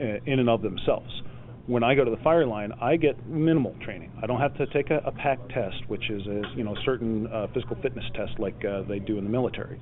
uh, 0.00 0.18
in 0.26 0.38
and 0.40 0.48
of 0.48 0.62
themselves. 0.62 1.22
When 1.66 1.84
I 1.84 1.94
go 1.94 2.04
to 2.04 2.10
the 2.10 2.22
fire 2.24 2.46
line, 2.46 2.72
I 2.80 2.96
get 2.96 3.28
minimal 3.28 3.74
training. 3.84 4.10
I 4.22 4.26
don't 4.26 4.40
have 4.40 4.56
to 4.56 4.66
take 4.68 4.90
a, 4.90 4.98
a 5.04 5.12
PAC 5.12 5.38
test, 5.50 5.76
which 5.88 6.08
is 6.08 6.26
a 6.26 6.42
you 6.56 6.64
know 6.64 6.74
certain 6.84 7.26
uh, 7.26 7.46
physical 7.52 7.76
fitness 7.82 8.04
test 8.14 8.38
like 8.38 8.64
uh, 8.64 8.82
they 8.88 8.98
do 8.98 9.18
in 9.18 9.24
the 9.24 9.30
military. 9.30 9.78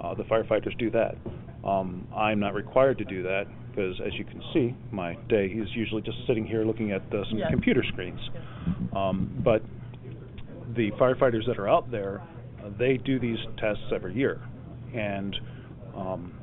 Uh, 0.00 0.14
the 0.14 0.22
firefighters 0.24 0.78
do 0.78 0.90
that. 0.92 1.16
Um, 1.64 2.06
I'm 2.16 2.38
not 2.38 2.54
required 2.54 2.98
to 2.98 3.04
do 3.04 3.24
that 3.24 3.46
because, 3.70 4.00
as 4.06 4.14
you 4.14 4.24
can 4.24 4.40
see, 4.54 4.76
my 4.92 5.14
day 5.28 5.46
is 5.46 5.68
usually 5.74 6.02
just 6.02 6.18
sitting 6.26 6.46
here 6.46 6.64
looking 6.64 6.92
at 6.92 7.02
uh, 7.12 7.24
some 7.28 7.40
computer 7.50 7.82
screens. 7.92 8.20
Um, 8.94 9.40
but 9.44 9.62
the 10.76 10.90
firefighters 10.92 11.46
that 11.46 11.58
are 11.58 11.68
out 11.68 11.90
there, 11.90 12.22
uh, 12.62 12.70
they 12.78 12.96
do 12.96 13.18
these 13.18 13.38
tests 13.58 13.84
every 13.94 14.14
year. 14.14 14.40
And 14.94 15.34
um, 15.94 16.38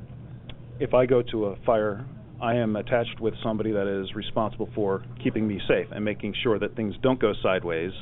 if 0.80 0.94
I 0.94 1.06
go 1.06 1.22
to 1.30 1.46
a 1.46 1.56
fire, 1.64 2.04
I 2.40 2.54
am 2.56 2.76
attached 2.76 3.20
with 3.20 3.34
somebody 3.42 3.72
that 3.72 3.86
is 3.86 4.14
responsible 4.14 4.68
for 4.74 5.04
keeping 5.22 5.46
me 5.46 5.60
safe 5.68 5.86
and 5.90 6.04
making 6.04 6.34
sure 6.42 6.58
that 6.58 6.76
things 6.76 6.94
don't 7.02 7.20
go 7.20 7.32
sideways. 7.42 7.92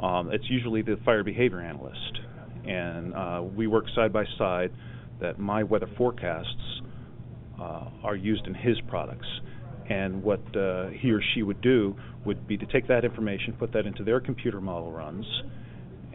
Um, 0.00 0.30
it's 0.32 0.48
usually 0.48 0.82
the 0.82 0.96
fire 1.04 1.24
behavior 1.24 1.60
analyst. 1.60 2.18
And 2.64 3.14
uh, 3.14 3.42
we 3.56 3.66
work 3.66 3.86
side 3.94 4.12
by 4.12 4.24
side 4.38 4.70
that 5.20 5.38
my 5.38 5.62
weather 5.62 5.88
forecasts 5.96 6.80
uh, 7.60 7.84
are 8.02 8.16
used 8.16 8.46
in 8.46 8.54
his 8.54 8.76
products. 8.88 9.26
And 9.88 10.22
what 10.22 10.40
uh, 10.56 10.88
he 10.88 11.10
or 11.10 11.20
she 11.34 11.42
would 11.42 11.60
do 11.60 11.96
would 12.24 12.46
be 12.46 12.56
to 12.56 12.66
take 12.66 12.86
that 12.88 13.04
information, 13.04 13.54
put 13.58 13.72
that 13.72 13.86
into 13.86 14.04
their 14.04 14.20
computer 14.20 14.60
model 14.60 14.92
runs, 14.92 15.26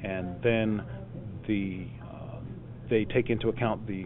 and 0.03 0.41
then 0.43 0.83
the 1.47 1.87
uh, 2.03 2.39
they 2.89 3.05
take 3.05 3.29
into 3.29 3.49
account 3.49 3.85
the 3.87 4.05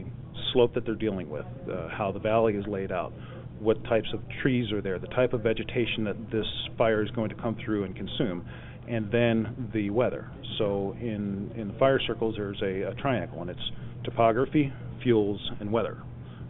slope 0.53 0.73
that 0.73 0.85
they're 0.85 0.95
dealing 0.95 1.29
with, 1.29 1.45
uh, 1.71 1.87
how 1.89 2.11
the 2.11 2.19
valley 2.19 2.53
is 2.53 2.65
laid 2.67 2.91
out, 2.91 3.13
what 3.59 3.83
types 3.85 4.07
of 4.13 4.19
trees 4.41 4.71
are 4.71 4.81
there, 4.81 4.99
the 4.99 5.07
type 5.07 5.33
of 5.33 5.41
vegetation 5.41 6.03
that 6.03 6.31
this 6.31 6.47
fire 6.77 7.03
is 7.03 7.11
going 7.11 7.29
to 7.29 7.35
come 7.35 7.55
through 7.63 7.83
and 7.83 7.95
consume, 7.95 8.45
and 8.87 9.11
then 9.11 9.69
the 9.73 9.89
weather. 9.89 10.29
So 10.57 10.95
in 10.99 11.51
in 11.55 11.69
the 11.69 11.79
fire 11.79 11.99
circles, 12.05 12.35
there's 12.37 12.61
a, 12.61 12.91
a 12.91 12.95
triangle, 12.95 13.41
and 13.41 13.49
it's 13.49 13.71
topography, 14.03 14.73
fuels, 15.03 15.39
and 15.59 15.71
weather 15.71 16.01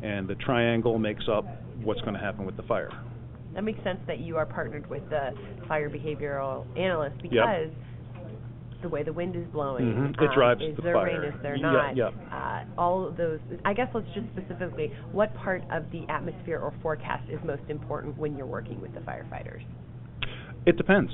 and 0.02 0.28
the 0.28 0.36
triangle 0.36 0.98
makes 0.98 1.26
up 1.32 1.46
what's 1.84 2.02
going 2.02 2.14
to 2.14 2.20
happen 2.20 2.46
with 2.46 2.58
the 2.58 2.64
fire. 2.64 2.92
That 3.54 3.64
makes 3.64 3.84
sense 3.84 4.00
that 4.08 4.20
you 4.20 4.38
are 4.38 4.46
partnered 4.46 4.90
with 4.90 5.08
the 5.10 5.32
fire 5.68 5.90
behavioral 5.90 6.66
analyst 6.78 7.22
because 7.22 7.68
yep. 7.68 7.76
The 8.82 8.90
way 8.90 9.04
the 9.04 9.14
wind 9.14 9.36
is 9.36 9.46
blowing, 9.54 9.86
mm-hmm. 9.86 10.24
it 10.24 10.28
um, 10.28 10.36
drives 10.36 10.62
is 10.62 10.76
the 10.76 10.82
there 10.82 10.94
fire. 10.94 11.22
rain, 11.22 11.34
is 11.34 11.42
there 11.42 11.58
not? 11.58 11.96
Yeah, 11.96 12.10
uh, 12.32 12.64
all 12.78 13.08
of 13.08 13.18
those. 13.18 13.40
I 13.66 13.74
guess 13.74 13.88
let's 13.94 14.08
just 14.14 14.28
specifically, 14.36 14.92
what 15.12 15.36
part 15.36 15.64
of 15.72 15.84
the 15.92 16.06
atmosphere 16.10 16.60
or 16.60 16.74
forecast 16.82 17.30
is 17.30 17.40
most 17.46 17.64
important 17.70 18.18
when 18.18 18.38
you're 18.38 18.46
working 18.46 18.82
with 18.82 18.94
the 18.94 19.02
firefighters? 19.02 19.64
It 20.66 20.78
depends. 20.78 21.12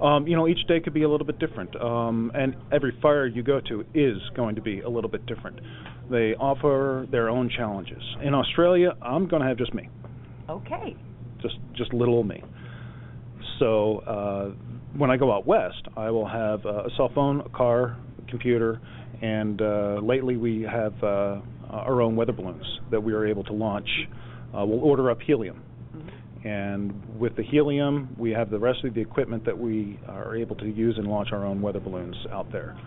Um, 0.00 0.28
you 0.28 0.36
know, 0.36 0.46
each 0.46 0.64
day 0.68 0.80
could 0.80 0.94
be 0.94 1.02
a 1.02 1.08
little 1.08 1.26
bit 1.26 1.38
different, 1.40 1.74
um, 1.80 2.30
and 2.34 2.54
every 2.72 2.96
fire 3.02 3.26
you 3.26 3.42
go 3.42 3.60
to 3.68 3.84
is 3.94 4.18
going 4.36 4.54
to 4.54 4.62
be 4.62 4.80
a 4.80 4.88
little 4.88 5.10
bit 5.10 5.26
different. 5.26 5.60
They 6.10 6.34
offer 6.34 7.06
their 7.10 7.28
own 7.28 7.50
challenges. 7.54 8.02
In 8.22 8.32
Australia, 8.32 8.92
I'm 9.02 9.26
going 9.28 9.42
to 9.42 9.48
have 9.48 9.58
just 9.58 9.74
me. 9.74 9.88
Okay. 10.48 10.96
Just 11.42 11.56
just 11.74 11.92
little 11.92 12.22
me. 12.22 12.42
So 13.58 13.98
uh, 13.98 14.50
when 14.96 15.10
I 15.10 15.16
go 15.16 15.32
out 15.32 15.46
west, 15.46 15.82
I 15.96 16.10
will 16.10 16.26
have 16.26 16.64
uh, 16.64 16.84
a 16.84 16.90
cell 16.96 17.10
phone, 17.14 17.40
a 17.40 17.48
car, 17.50 17.96
a 18.18 18.30
computer, 18.30 18.80
and 19.22 19.60
uh, 19.60 20.00
lately 20.02 20.36
we 20.36 20.62
have 20.62 20.94
uh, 21.02 21.40
our 21.70 22.00
own 22.00 22.16
weather 22.16 22.32
balloons 22.32 22.64
that 22.90 23.02
we 23.02 23.12
are 23.12 23.26
able 23.26 23.44
to 23.44 23.52
launch. 23.52 23.88
Uh, 24.56 24.64
we'll 24.64 24.80
order 24.80 25.10
up 25.10 25.18
helium 25.20 25.62
and 26.44 26.92
with 27.18 27.36
the 27.36 27.42
helium, 27.42 28.14
we 28.16 28.30
have 28.30 28.50
the 28.50 28.58
rest 28.58 28.84
of 28.84 28.94
the 28.94 29.00
equipment 29.00 29.44
that 29.44 29.58
we 29.58 29.98
are 30.06 30.36
able 30.36 30.56
to 30.56 30.66
use 30.66 30.96
and 30.96 31.06
launch 31.06 31.28
our 31.32 31.44
own 31.44 31.60
weather 31.60 31.80
balloons 31.80 32.16
out 32.32 32.50
there. 32.52 32.78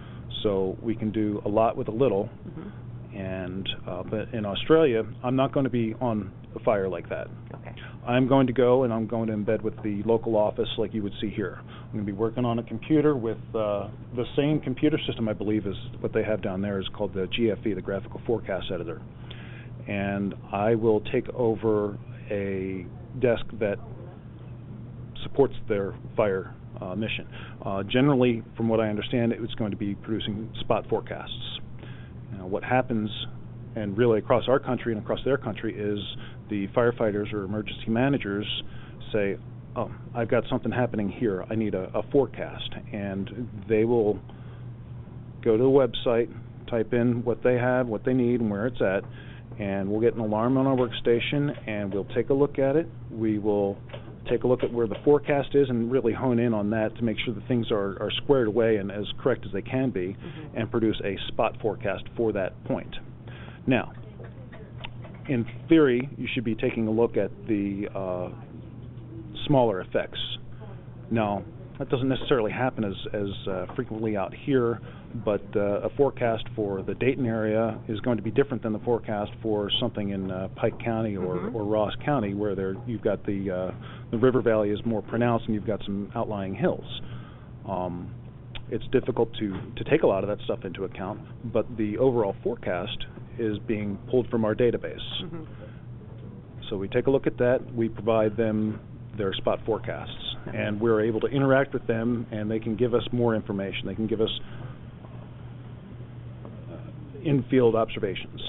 So 0.43 0.77
we 0.81 0.95
can 0.95 1.11
do 1.11 1.41
a 1.45 1.49
lot 1.49 1.75
with 1.75 1.87
a 1.87 1.91
little. 1.91 2.29
Mm-hmm. 2.47 2.69
And 3.15 3.67
uh, 3.87 4.03
but 4.03 4.33
in 4.33 4.45
Australia, 4.45 5.03
I'm 5.23 5.35
not 5.35 5.53
going 5.53 5.65
to 5.65 5.69
be 5.69 5.93
on 5.99 6.31
a 6.55 6.59
fire 6.59 6.87
like 6.87 7.09
that. 7.09 7.27
Okay. 7.53 7.75
I'm 8.07 8.27
going 8.27 8.47
to 8.47 8.53
go 8.53 8.83
and 8.83 8.93
I'm 8.93 9.05
going 9.05 9.27
to 9.27 9.33
embed 9.33 9.61
with 9.61 9.75
the 9.83 10.01
local 10.05 10.35
office 10.35 10.69
like 10.77 10.93
you 10.93 11.03
would 11.03 11.13
see 11.21 11.29
here. 11.29 11.59
I'm 11.61 11.91
going 11.91 12.05
to 12.05 12.11
be 12.11 12.17
working 12.17 12.45
on 12.45 12.59
a 12.59 12.63
computer 12.63 13.15
with 13.15 13.37
uh, 13.49 13.89
the 14.15 14.25
same 14.35 14.59
computer 14.59 14.97
system 15.05 15.27
I 15.27 15.33
believe 15.33 15.67
is 15.67 15.75
what 15.99 16.13
they 16.13 16.23
have 16.23 16.41
down 16.41 16.61
there 16.61 16.79
is 16.79 16.87
called 16.95 17.13
the 17.13 17.27
GFE, 17.27 17.75
the 17.75 17.81
Graphical 17.81 18.21
Forecast 18.25 18.67
Editor. 18.73 19.01
And 19.87 20.33
I 20.51 20.75
will 20.75 21.01
take 21.01 21.27
over 21.29 21.97
a 22.29 22.85
desk 23.19 23.43
that 23.59 23.77
supports 25.23 25.55
their 25.67 25.93
fire 26.15 26.55
uh, 26.81 26.95
mission. 26.95 27.27
Uh, 27.63 27.83
generally, 27.83 28.41
from 28.57 28.67
what 28.67 28.79
I 28.79 28.89
understand, 28.89 29.33
it's 29.33 29.53
going 29.55 29.71
to 29.71 29.77
be 29.77 29.95
producing 29.95 30.51
spot 30.59 30.87
forecasts. 30.89 31.59
What 32.45 32.63
happens, 32.63 33.09
and 33.75 33.97
really 33.97 34.19
across 34.19 34.47
our 34.47 34.59
country 34.59 34.93
and 34.93 35.01
across 35.01 35.19
their 35.23 35.37
country, 35.37 35.75
is 35.77 35.99
the 36.49 36.67
firefighters 36.69 37.33
or 37.33 37.43
emergency 37.43 37.89
managers 37.89 38.45
say, 39.11 39.37
"Oh, 39.75 39.91
I've 40.13 40.29
got 40.29 40.43
something 40.49 40.71
happening 40.71 41.09
here. 41.09 41.45
I 41.49 41.55
need 41.55 41.75
a, 41.75 41.89
a 41.97 42.03
forecast," 42.11 42.73
and 42.91 43.49
they 43.67 43.85
will 43.85 44.19
go 45.41 45.57
to 45.57 45.63
the 45.63 45.69
website, 45.69 46.29
type 46.69 46.93
in 46.93 47.23
what 47.23 47.43
they 47.43 47.55
have, 47.55 47.87
what 47.87 48.03
they 48.03 48.13
need, 48.13 48.41
and 48.41 48.49
where 48.49 48.67
it's 48.67 48.81
at 48.81 49.03
and 49.59 49.89
we'll 49.89 50.01
get 50.01 50.13
an 50.15 50.21
alarm 50.21 50.57
on 50.57 50.65
our 50.65 50.75
workstation 50.75 51.55
and 51.67 51.93
we'll 51.93 52.07
take 52.15 52.29
a 52.29 52.33
look 52.33 52.57
at 52.57 52.75
it. 52.75 52.87
We 53.11 53.37
will 53.37 53.77
take 54.31 54.43
a 54.43 54.47
look 54.47 54.63
at 54.63 54.71
where 54.71 54.87
the 54.87 54.95
forecast 55.03 55.49
is 55.53 55.69
and 55.69 55.91
really 55.91 56.13
hone 56.13 56.39
in 56.39 56.53
on 56.53 56.69
that 56.69 56.95
to 56.95 57.03
make 57.03 57.17
sure 57.25 57.33
that 57.33 57.45
things 57.47 57.69
are, 57.69 58.01
are 58.01 58.11
squared 58.23 58.47
away 58.47 58.77
and 58.77 58.91
as 58.91 59.03
correct 59.21 59.45
as 59.45 59.51
they 59.51 59.61
can 59.61 59.89
be 59.89 60.15
mm-hmm. 60.15 60.57
and 60.57 60.71
produce 60.71 60.99
a 61.03 61.17
spot 61.27 61.55
forecast 61.61 62.03
for 62.15 62.31
that 62.31 62.63
point. 62.65 62.95
Now, 63.67 63.91
in 65.27 65.45
theory, 65.67 66.09
you 66.17 66.27
should 66.33 66.45
be 66.45 66.55
taking 66.55 66.87
a 66.87 66.91
look 66.91 67.17
at 67.17 67.29
the 67.47 67.87
uh, 67.93 68.29
smaller 69.47 69.81
effects. 69.81 70.19
Now, 71.11 71.43
that 71.81 71.89
doesn't 71.89 72.09
necessarily 72.09 72.51
happen 72.51 72.83
as, 72.83 72.93
as 73.11 73.47
uh, 73.47 73.65
frequently 73.75 74.15
out 74.15 74.33
here 74.45 74.79
but 75.25 75.41
uh, 75.55 75.81
a 75.81 75.89
forecast 75.97 76.43
for 76.55 76.81
the 76.83 76.93
Dayton 76.95 77.25
area 77.25 77.79
is 77.87 77.99
going 78.01 78.17
to 78.17 78.23
be 78.23 78.31
different 78.31 78.63
than 78.63 78.73
the 78.73 78.79
forecast 78.79 79.31
for 79.41 79.69
something 79.79 80.09
in 80.09 80.31
uh, 80.31 80.47
Pike 80.55 80.79
County 80.83 81.17
or, 81.17 81.35
mm-hmm. 81.35 81.55
or 81.55 81.65
Ross 81.65 81.93
County, 82.05 82.33
where 82.33 82.55
there 82.55 82.75
you've 82.87 83.01
got 83.01 83.25
the 83.25 83.51
uh, 83.51 83.71
the 84.11 84.17
river 84.17 84.41
valley 84.41 84.69
is 84.69 84.79
more 84.85 85.01
pronounced 85.01 85.45
and 85.45 85.55
you've 85.55 85.67
got 85.67 85.83
some 85.83 86.11
outlying 86.15 86.55
hills. 86.55 87.01
Um, 87.67 88.13
it's 88.69 88.85
difficult 88.91 89.33
to 89.39 89.59
to 89.75 89.83
take 89.89 90.03
a 90.03 90.07
lot 90.07 90.23
of 90.23 90.29
that 90.29 90.43
stuff 90.45 90.63
into 90.63 90.85
account, 90.85 91.19
but 91.51 91.65
the 91.77 91.97
overall 91.97 92.35
forecast 92.43 93.05
is 93.37 93.57
being 93.67 93.97
pulled 94.09 94.29
from 94.29 94.45
our 94.45 94.55
database. 94.55 94.97
Mm-hmm. 95.23 95.43
So 96.69 96.77
we 96.77 96.87
take 96.87 97.07
a 97.07 97.11
look 97.11 97.27
at 97.27 97.37
that. 97.39 97.59
We 97.75 97.89
provide 97.89 98.37
them 98.37 98.79
their 99.17 99.33
spot 99.33 99.59
forecasts, 99.65 100.20
and 100.53 100.79
we're 100.79 101.01
able 101.01 101.19
to 101.21 101.27
interact 101.27 101.73
with 101.73 101.85
them, 101.87 102.25
and 102.31 102.49
they 102.49 102.59
can 102.59 102.75
give 102.75 102.93
us 102.93 103.03
more 103.11 103.35
information. 103.35 103.85
They 103.85 103.95
can 103.95 104.07
give 104.07 104.21
us 104.21 104.29
in-field 107.23 107.75
observations. 107.75 108.41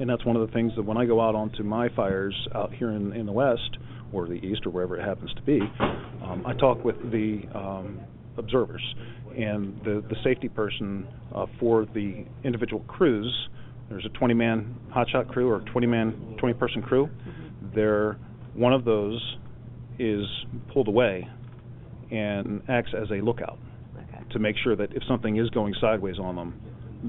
And 0.00 0.08
that's 0.08 0.24
one 0.24 0.36
of 0.36 0.46
the 0.46 0.52
things 0.52 0.72
that 0.76 0.82
when 0.82 0.96
I 0.96 1.04
go 1.04 1.20
out 1.20 1.34
onto 1.34 1.62
my 1.62 1.88
fires 1.90 2.34
out 2.54 2.72
here 2.72 2.90
in, 2.90 3.12
in 3.12 3.26
the 3.26 3.32
west 3.32 3.76
or 4.12 4.26
the 4.26 4.34
east 4.34 4.66
or 4.66 4.70
wherever 4.70 4.96
it 4.96 5.04
happens 5.04 5.32
to 5.34 5.42
be, 5.42 5.60
um, 6.22 6.42
I 6.46 6.54
talk 6.54 6.84
with 6.84 6.96
the 7.10 7.42
um, 7.54 8.00
observers 8.36 8.82
and 9.36 9.78
the, 9.84 10.02
the 10.08 10.16
safety 10.24 10.48
person 10.48 11.06
uh, 11.34 11.46
for 11.58 11.86
the 11.86 12.24
individual 12.44 12.82
crews. 12.88 13.48
There's 13.88 14.06
a 14.06 14.18
20-man 14.18 14.76
hotshot 14.94 15.28
crew 15.28 15.48
or 15.48 15.60
20-man, 15.60 16.38
20-person 16.42 16.82
crew. 16.82 17.08
They're 17.74 18.18
one 18.54 18.72
of 18.72 18.84
those 18.84 19.20
is 20.00 20.26
pulled 20.72 20.88
away 20.88 21.28
and 22.10 22.62
acts 22.68 22.90
as 23.00 23.10
a 23.10 23.22
lookout 23.22 23.58
Okay. 23.96 24.24
to 24.30 24.38
make 24.38 24.56
sure 24.64 24.74
that 24.76 24.92
if 24.94 25.02
something 25.06 25.36
is 25.36 25.50
going 25.50 25.74
sideways 25.80 26.18
on 26.18 26.34
them, 26.36 26.60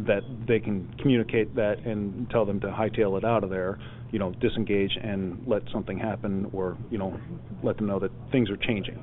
that 0.05 0.23
they 0.47 0.59
can 0.59 0.87
communicate 0.99 1.55
that 1.55 1.85
and 1.85 2.29
tell 2.29 2.45
them 2.45 2.59
to 2.59 2.67
hightail 2.67 3.17
it 3.17 3.23
out 3.23 3.43
of 3.43 3.49
there, 3.49 3.77
you 4.11 4.19
know, 4.19 4.31
disengage 4.41 4.97
and 5.01 5.41
let 5.47 5.61
something 5.71 5.97
happen, 5.97 6.49
or 6.53 6.77
you 6.89 6.97
know, 6.97 7.17
let 7.63 7.77
them 7.77 7.87
know 7.87 7.99
that 7.99 8.11
things 8.31 8.49
are 8.49 8.57
changing. 8.57 8.99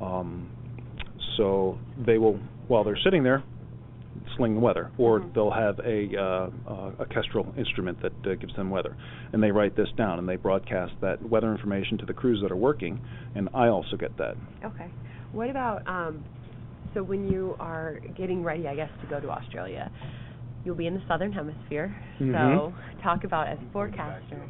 Um, 0.00 0.50
so 1.36 1.78
they 2.06 2.18
will, 2.18 2.38
while 2.68 2.84
they're 2.84 2.98
sitting 3.02 3.22
there, 3.22 3.42
sling 4.36 4.54
the 4.54 4.60
weather, 4.60 4.90
or 4.98 5.24
they'll 5.34 5.50
have 5.50 5.78
a 5.80 6.16
uh, 6.16 6.50
uh, 6.68 6.92
a 7.00 7.06
kestrel 7.06 7.52
instrument 7.56 7.98
that 8.02 8.12
uh, 8.30 8.34
gives 8.34 8.54
them 8.56 8.70
weather, 8.70 8.96
and 9.32 9.42
they 9.42 9.50
write 9.50 9.76
this 9.76 9.88
down 9.96 10.18
and 10.18 10.28
they 10.28 10.36
broadcast 10.36 10.92
that 11.00 11.22
weather 11.28 11.50
information 11.52 11.98
to 11.98 12.06
the 12.06 12.14
crews 12.14 12.40
that 12.42 12.50
are 12.50 12.56
working, 12.56 13.00
and 13.34 13.48
I 13.54 13.68
also 13.68 13.96
get 13.96 14.16
that. 14.18 14.36
Okay. 14.64 14.90
What 15.32 15.50
about 15.50 15.86
um, 15.86 16.24
so 16.94 17.02
when 17.02 17.30
you 17.30 17.56
are 17.60 18.00
getting 18.16 18.42
ready, 18.42 18.66
I 18.66 18.74
guess, 18.74 18.90
to 19.02 19.06
go 19.06 19.20
to 19.20 19.30
Australia, 19.30 19.90
you'll 20.64 20.74
be 20.74 20.86
in 20.86 20.94
the 20.94 21.02
southern 21.08 21.32
hemisphere. 21.32 21.94
Mhm. 22.18 22.32
So 22.32 22.74
talk 23.02 23.24
about 23.24 23.48
as 23.48 23.58
forecaster. 23.72 24.40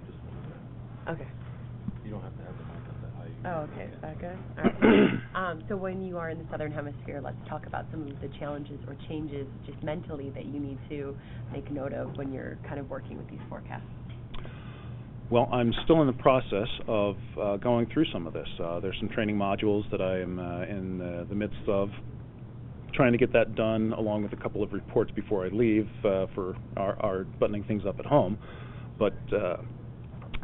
Okay. 1.08 1.26
You 2.04 2.10
don't 2.10 2.22
have 2.22 2.36
to 2.36 2.42
have 2.44 2.56
the 2.56 2.64
mic 2.64 2.82
up 2.88 3.00
that 3.02 3.12
high. 3.18 3.29
Oh, 3.46 3.66
okay. 3.72 3.84
Is 3.84 4.00
that 4.02 4.20
good? 4.20 4.38
All 4.58 4.64
right. 4.64 5.20
um, 5.34 5.62
so 5.68 5.76
when 5.76 6.02
you 6.02 6.18
are 6.18 6.30
in 6.30 6.38
the 6.38 6.44
southern 6.50 6.72
hemisphere, 6.72 7.20
let's 7.22 7.36
talk 7.48 7.66
about 7.66 7.86
some 7.90 8.02
of 8.02 8.20
the 8.20 8.28
challenges 8.38 8.78
or 8.86 8.96
changes 9.08 9.46
just 9.66 9.82
mentally 9.82 10.30
that 10.30 10.44
you 10.44 10.60
need 10.60 10.78
to 10.90 11.16
make 11.52 11.70
note 11.70 11.92
of 11.92 12.16
when 12.16 12.32
you're 12.32 12.58
kind 12.68 12.78
of 12.78 12.90
working 12.90 13.16
with 13.16 13.28
these 13.30 13.40
forecasts. 13.48 13.84
Well, 15.30 15.48
I'm 15.52 15.72
still 15.84 16.00
in 16.00 16.08
the 16.08 16.12
process 16.12 16.68
of 16.88 17.16
uh, 17.40 17.56
going 17.58 17.88
through 17.92 18.06
some 18.12 18.26
of 18.26 18.32
this. 18.32 18.48
Uh, 18.62 18.80
there's 18.80 18.96
some 18.98 19.08
training 19.08 19.36
modules 19.36 19.88
that 19.90 20.00
I 20.00 20.18
am 20.18 20.38
uh, 20.38 20.62
in 20.62 21.00
uh, 21.00 21.24
the 21.28 21.36
midst 21.36 21.68
of 21.68 21.88
trying 22.92 23.12
to 23.12 23.18
get 23.18 23.32
that 23.32 23.54
done, 23.54 23.92
along 23.92 24.24
with 24.24 24.32
a 24.32 24.36
couple 24.36 24.62
of 24.62 24.72
reports 24.72 25.12
before 25.14 25.46
I 25.46 25.48
leave 25.48 25.88
uh, 26.04 26.26
for 26.34 26.56
our, 26.76 26.96
our 27.00 27.24
buttoning 27.38 27.64
things 27.64 27.84
up 27.86 28.00
at 28.00 28.06
home. 28.06 28.38
But 28.98 29.14
uh, 29.32 29.58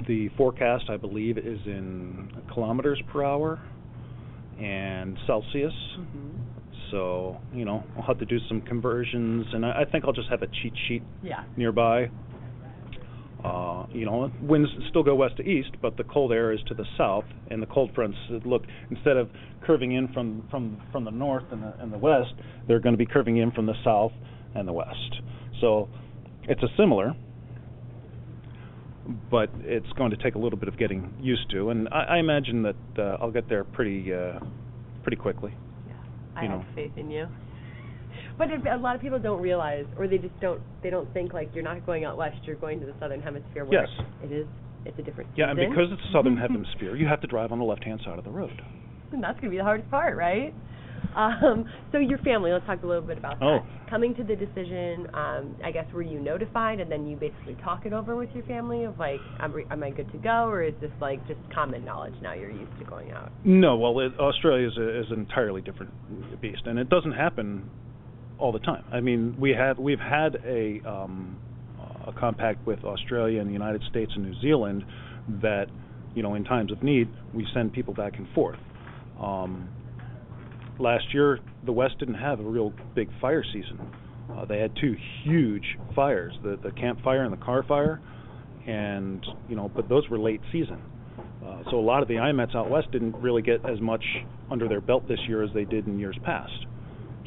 the 0.07 0.29
forecast, 0.37 0.85
I 0.89 0.97
believe, 0.97 1.39
is 1.39 1.61
in 1.67 2.31
kilometers 2.53 3.01
per 3.13 3.25
hour 3.25 3.61
and 4.61 5.17
Celsius. 5.27 5.73
So, 6.91 7.39
you 7.53 7.65
know, 7.65 7.83
I'll 7.97 8.05
have 8.05 8.19
to 8.19 8.25
do 8.25 8.39
some 8.49 8.61
conversions, 8.61 9.47
and 9.53 9.67
I, 9.67 9.83
I 9.83 9.85
think 9.91 10.05
I'll 10.05 10.13
just 10.13 10.29
have 10.31 10.43
a 10.43 10.47
cheat 10.63 10.73
sheet 10.87 11.03
Yeah. 11.23 11.43
nearby. 11.57 12.11
Uh, 13.45 13.87
you 13.93 14.07
know, 14.07 14.31
winds 14.41 14.69
still 14.89 15.03
go 15.03 15.15
west 15.15 15.37
to 15.37 15.43
east, 15.43 15.71
but 15.81 15.97
the 15.97 16.05
cold 16.05 16.33
air 16.33 16.53
is 16.53 16.61
to 16.67 16.75
the 16.75 16.87
south, 16.97 17.25
and 17.51 17.63
the 17.63 17.67
cold 17.67 17.91
fronts 17.95 18.17
look 18.45 18.63
instead 18.91 19.17
of 19.17 19.29
curving 19.63 19.93
in 19.93 20.09
from 20.13 20.47
from 20.51 20.81
from 20.91 21.05
the 21.05 21.11
north 21.11 21.45
and 21.53 21.63
the 21.63 21.75
and 21.81 21.93
the 21.93 21.99
west, 21.99 22.33
they're 22.67 22.81
going 22.81 22.95
to 22.95 22.99
be 22.99 23.07
curving 23.07 23.37
in 23.37 23.53
from 23.53 23.67
the 23.67 23.75
south 23.85 24.13
and 24.55 24.67
the 24.67 24.73
west. 24.73 25.21
So 25.61 25.89
it's 26.49 26.63
a 26.63 26.69
similar, 26.77 27.15
but 29.31 29.51
it's 29.61 29.91
going 29.97 30.11
to 30.11 30.17
take 30.17 30.35
a 30.35 30.39
little 30.39 30.59
bit 30.59 30.69
of 30.69 30.77
getting 30.79 31.13
used 31.21 31.51
to, 31.51 31.71
and 31.71 31.89
I, 31.91 32.17
I 32.17 32.19
imagine 32.19 32.63
that 32.63 32.77
uh, 32.99 33.17
I'll 33.21 33.31
get 33.31 33.49
there 33.49 33.65
pretty 33.65 34.13
uh, 34.13 34.41
pretty 35.03 35.17
quickly. 35.17 35.53
Yeah. 35.87 35.95
I 36.37 36.43
You 36.45 36.51
have 36.51 36.61
know. 36.61 36.67
faith 36.75 36.93
in 36.97 37.11
you. 37.11 37.27
But 38.39 38.51
if, 38.51 38.61
a 38.71 38.77
lot 38.77 38.95
of 38.95 39.01
people 39.01 39.19
don't 39.19 39.41
realize, 39.41 39.87
or 39.97 40.07
they 40.09 40.19
just 40.19 40.39
don't, 40.41 40.61
they 40.83 40.91
don't 40.91 41.11
think 41.15 41.33
like 41.33 41.51
you're 41.55 41.65
not 41.65 41.85
going 41.87 42.05
out 42.05 42.17
west, 42.19 42.37
you're 42.45 42.57
going 42.57 42.81
to 42.81 42.87
the 42.87 42.93
southern 43.01 43.23
hemisphere 43.23 43.65
where 43.65 43.81
Yes. 43.83 43.89
it 44.23 44.31
is, 44.33 44.47
it's 44.85 44.99
a 44.99 45.03
different 45.03 45.31
Yeah, 45.37 45.51
and 45.51 45.57
because 45.59 45.89
it's 45.91 46.03
the 46.03 46.13
southern 46.13 46.37
hemisphere, 46.47 46.97
you 46.97 47.07
have 47.07 47.21
to 47.23 47.27
drive 47.27 47.51
on 47.51 47.59
the 47.59 47.65
left-hand 47.65 48.01
side 48.05 48.19
of 48.19 48.25
the 48.25 48.31
road. 48.31 48.61
And 49.13 49.23
that's 49.23 49.35
going 49.41 49.45
to 49.45 49.51
be 49.51 49.57
the 49.57 49.63
hardest 49.65 49.91
part, 49.91 50.17
right? 50.19 50.53
Um, 51.17 51.65
so 51.93 51.99
your 51.99 52.19
family, 52.19 52.53
let's 52.53 52.67
talk 52.67 52.83
a 52.83 52.87
little 52.87 53.03
bit 53.03 53.19
about 53.19 53.41
that. 53.41 53.47
Oh. 53.47 53.67
Coming 53.89 54.15
to 54.17 54.25
the 54.25 54.37
decision, 54.37 55.07
um, 55.15 55.57
I 55.65 55.71
guess 55.73 55.87
were 55.93 56.03
you 56.03 56.21
notified, 56.21 56.81
and 56.81 56.91
then 56.91 57.07
you 57.07 57.17
basically 57.17 57.57
talk 57.65 57.87
it 57.87 57.93
over 57.93 58.17
with 58.17 58.29
your 58.35 58.45
family 58.45 58.85
of 58.85 58.99
like, 58.99 59.21
am, 59.41 59.53
re- 59.53 59.67
am 59.71 59.83
I 59.83 59.91
good 59.91 60.11
to 60.13 60.19
go, 60.19 60.47
or 60.47 60.63
is 60.63 60.75
this 60.81 60.91
like 61.01 61.27
just 61.27 61.41
common 61.55 61.85
knowledge 61.85 62.15
now 62.21 62.35
you're 62.35 62.51
used 62.51 62.79
to 62.79 62.85
going 62.85 63.13
out? 63.13 63.33
No, 63.45 63.77
well, 63.77 63.99
it, 64.01 64.13
Australia 64.19 64.69
is, 64.69 64.77
a, 64.77 65.01
is 65.01 65.07
an 65.11 65.21
entirely 65.21 65.63
different 65.63 65.93
beast, 66.41 66.63
and 66.67 66.79
it 66.79 66.89
doesn't 66.89 67.13
happen 67.13 67.71
all 68.39 68.53
the 68.53 68.59
time. 68.59 68.85
I 68.93 69.01
mean, 69.01 69.37
we 69.39 69.51
have 69.51 69.79
we've 69.79 69.99
had 69.99 70.37
a 70.45 70.81
um, 70.87 71.39
a 72.07 72.13
compact 72.13 72.67
with 72.67 72.85
Australia 72.85 73.41
and 73.41 73.49
the 73.49 73.53
United 73.53 73.83
States 73.91 74.13
and 74.15 74.25
New 74.25 74.41
Zealand 74.41 74.85
that 75.43 75.67
you 76.15 76.23
know 76.23 76.35
in 76.35 76.45
times 76.45 76.73
of 76.73 76.83
need 76.83 77.09
we 77.35 77.47
send 77.55 77.73
people 77.73 77.95
back 77.95 78.19
and 78.19 78.29
forth. 78.35 78.59
Um, 79.21 79.69
last 80.79 81.13
year, 81.13 81.41
the 81.65 81.73
West 81.73 81.99
didn't 81.99 82.15
have 82.15 82.41
a 82.41 82.45
real 82.45 82.73
big 82.95 83.09
fire 83.21 83.45
season. 83.45 83.81
Uh, 84.31 84.45
they 84.45 84.59
had 84.59 84.75
two 84.77 84.97
huge 85.23 85.79
fires, 85.95 86.35
the 86.43 86.59
the 86.63 86.73
Camp 86.73 87.03
Fire 87.03 87.25
and 87.25 87.33
the 87.33 87.45
Carr 87.45 87.63
Fire, 87.63 88.01
and 88.67 89.25
you 89.49 89.57
know, 89.57 89.71
but 89.75 89.89
those 89.89 90.09
were 90.09 90.19
late 90.19 90.41
season. 90.53 90.81
Uh, 91.45 91.63
so 91.71 91.79
a 91.79 91.81
lot 91.81 92.03
of 92.03 92.09
the 92.09 92.15
IMETs 92.15 92.55
out 92.57 92.69
west 92.69 92.91
didn't 92.91 93.15
really 93.17 93.43
get 93.43 93.65
as 93.65 93.81
much 93.81 94.05
under 94.51 94.69
their 94.69 94.81
belt 94.81 95.07
this 95.09 95.21
year 95.29 95.43
as 95.43 95.51
they 95.55 95.65
did 95.65 95.87
in 95.87 95.99
years 95.99 96.17
past. 96.25 96.67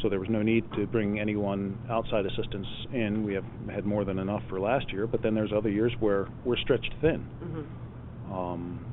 So 0.01 0.09
there 0.09 0.19
was 0.19 0.29
no 0.29 0.41
need 0.41 0.63
to 0.75 0.87
bring 0.87 1.19
anyone 1.19 1.77
outside 1.89 2.25
assistance 2.25 2.67
in. 2.93 3.23
We 3.25 3.33
have 3.33 3.45
had 3.69 3.85
more 3.85 4.05
than 4.05 4.19
enough 4.19 4.41
for 4.49 4.59
last 4.59 4.91
year, 4.91 5.07
but 5.07 5.21
then 5.21 5.35
there's 5.35 5.51
other 5.55 5.69
years 5.69 5.91
where 5.99 6.27
we're 6.45 6.57
stretched 6.57 6.93
thin. 7.01 7.27
Mm-hmm. 7.43 8.33
Um, 8.33 8.85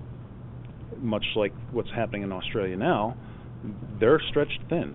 much 0.99 1.25
like 1.37 1.53
what's 1.73 1.91
happening 1.91 2.23
in 2.23 2.33
Australia 2.33 2.77
now, 2.77 3.17
they're 4.01 4.21
stretched 4.31 4.61
thin. 4.69 4.95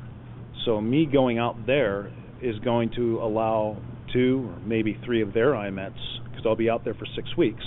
So 0.65 0.79
me 0.81 1.05
going 1.05 1.37
out 1.39 1.65
there 1.65 2.11
is 2.41 2.57
going 2.59 2.91
to 2.95 3.19
allow 3.21 3.77
two 4.13 4.49
or 4.53 4.59
maybe 4.67 4.97
three 5.05 5.21
of 5.21 5.33
their 5.33 5.51
IMETs, 5.53 5.93
because 6.29 6.45
I'll 6.45 6.55
be 6.55 6.69
out 6.69 6.83
there 6.83 6.93
for 6.93 7.05
six 7.15 7.35
weeks, 7.37 7.63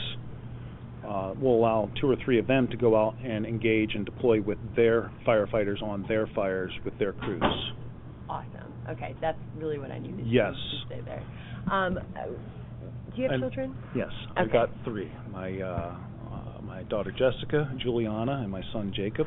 uh, 1.06 1.34
will 1.40 1.56
allow 1.56 1.90
two 2.00 2.10
or 2.10 2.16
three 2.24 2.38
of 2.38 2.46
them 2.46 2.68
to 2.68 2.76
go 2.76 2.96
out 2.96 3.14
and 3.24 3.44
engage 3.46 3.94
and 3.94 4.04
deploy 4.04 4.40
with 4.40 4.58
their 4.76 5.10
firefighters 5.26 5.82
on 5.82 6.04
their 6.08 6.26
fires 6.34 6.72
with 6.84 6.98
their 6.98 7.12
crews. 7.12 7.42
Awesome. 8.28 8.72
Okay, 8.90 9.14
that's 9.20 9.38
really 9.56 9.78
what 9.78 9.90
I 9.90 9.98
needed. 9.98 10.26
Yes. 10.26 10.54
To 10.88 10.94
say 10.94 11.00
there. 11.04 11.22
Um, 11.70 11.94
do 11.94 13.16
you 13.16 13.24
have 13.24 13.32
And- 13.32 13.42
children? 13.42 13.74
Yes, 13.94 14.10
I've 14.36 14.52
got 14.52 14.70
three. 14.84 15.10
My 15.32 15.60
uh, 15.60 15.94
uh, 16.32 16.60
my 16.62 16.82
daughter 16.84 17.10
Jessica, 17.12 17.70
Juliana, 17.78 18.40
and 18.42 18.50
my 18.50 18.62
son 18.72 18.92
Jacob. 18.94 19.26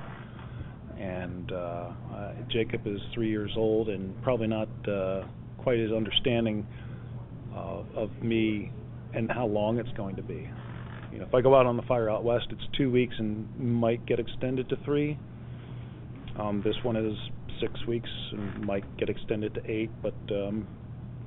And 0.99 1.51
uh, 1.51 1.55
uh, 1.55 2.31
Jacob 2.49 2.87
is 2.87 2.99
three 3.13 3.29
years 3.29 3.51
old 3.55 3.89
and 3.89 4.19
probably 4.23 4.47
not 4.47 4.69
uh, 4.87 5.23
quite 5.57 5.79
as 5.79 5.91
understanding 5.91 6.65
of 7.95 8.11
me 8.21 8.71
and 9.13 9.31
how 9.31 9.47
long 9.47 9.79
it's 9.79 9.91
going 9.97 10.15
to 10.15 10.21
be. 10.21 10.49
You 11.11 11.19
know, 11.19 11.25
if 11.25 11.33
I 11.33 11.41
go 11.41 11.55
out 11.55 11.65
on 11.65 11.77
the 11.77 11.83
fire 11.83 12.09
out 12.09 12.23
west, 12.23 12.47
it's 12.51 12.61
two 12.77 12.91
weeks 12.91 13.15
and 13.17 13.47
might 13.57 14.05
get 14.05 14.19
extended 14.19 14.69
to 14.69 14.77
three. 14.85 15.17
Um, 16.39 16.61
this 16.63 16.75
one 16.83 16.95
is 16.95 17.15
six 17.59 17.73
weeks 17.87 18.09
and 18.33 18.65
might 18.65 18.83
get 18.97 19.09
extended 19.09 19.55
to 19.55 19.71
eight, 19.71 19.89
but 20.03 20.13
um, 20.29 20.67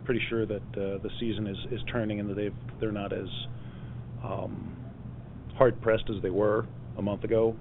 pretty 0.05 0.21
sure 0.29 0.47
that 0.47 0.63
uh, 0.75 0.99
the 1.03 1.11
season 1.19 1.47
is, 1.47 1.57
is 1.73 1.81
turning 1.91 2.21
and 2.21 2.31
that 2.31 2.35
they've 2.35 2.55
they're 2.79 2.93
not 2.93 3.13
as 3.13 3.29
um, 4.23 4.77
hard 5.57 5.81
pressed 5.83 6.05
as 6.15 6.23
they 6.23 6.31
were 6.31 6.67
a 6.99 7.03
month 7.03 7.25
ago. 7.25 7.57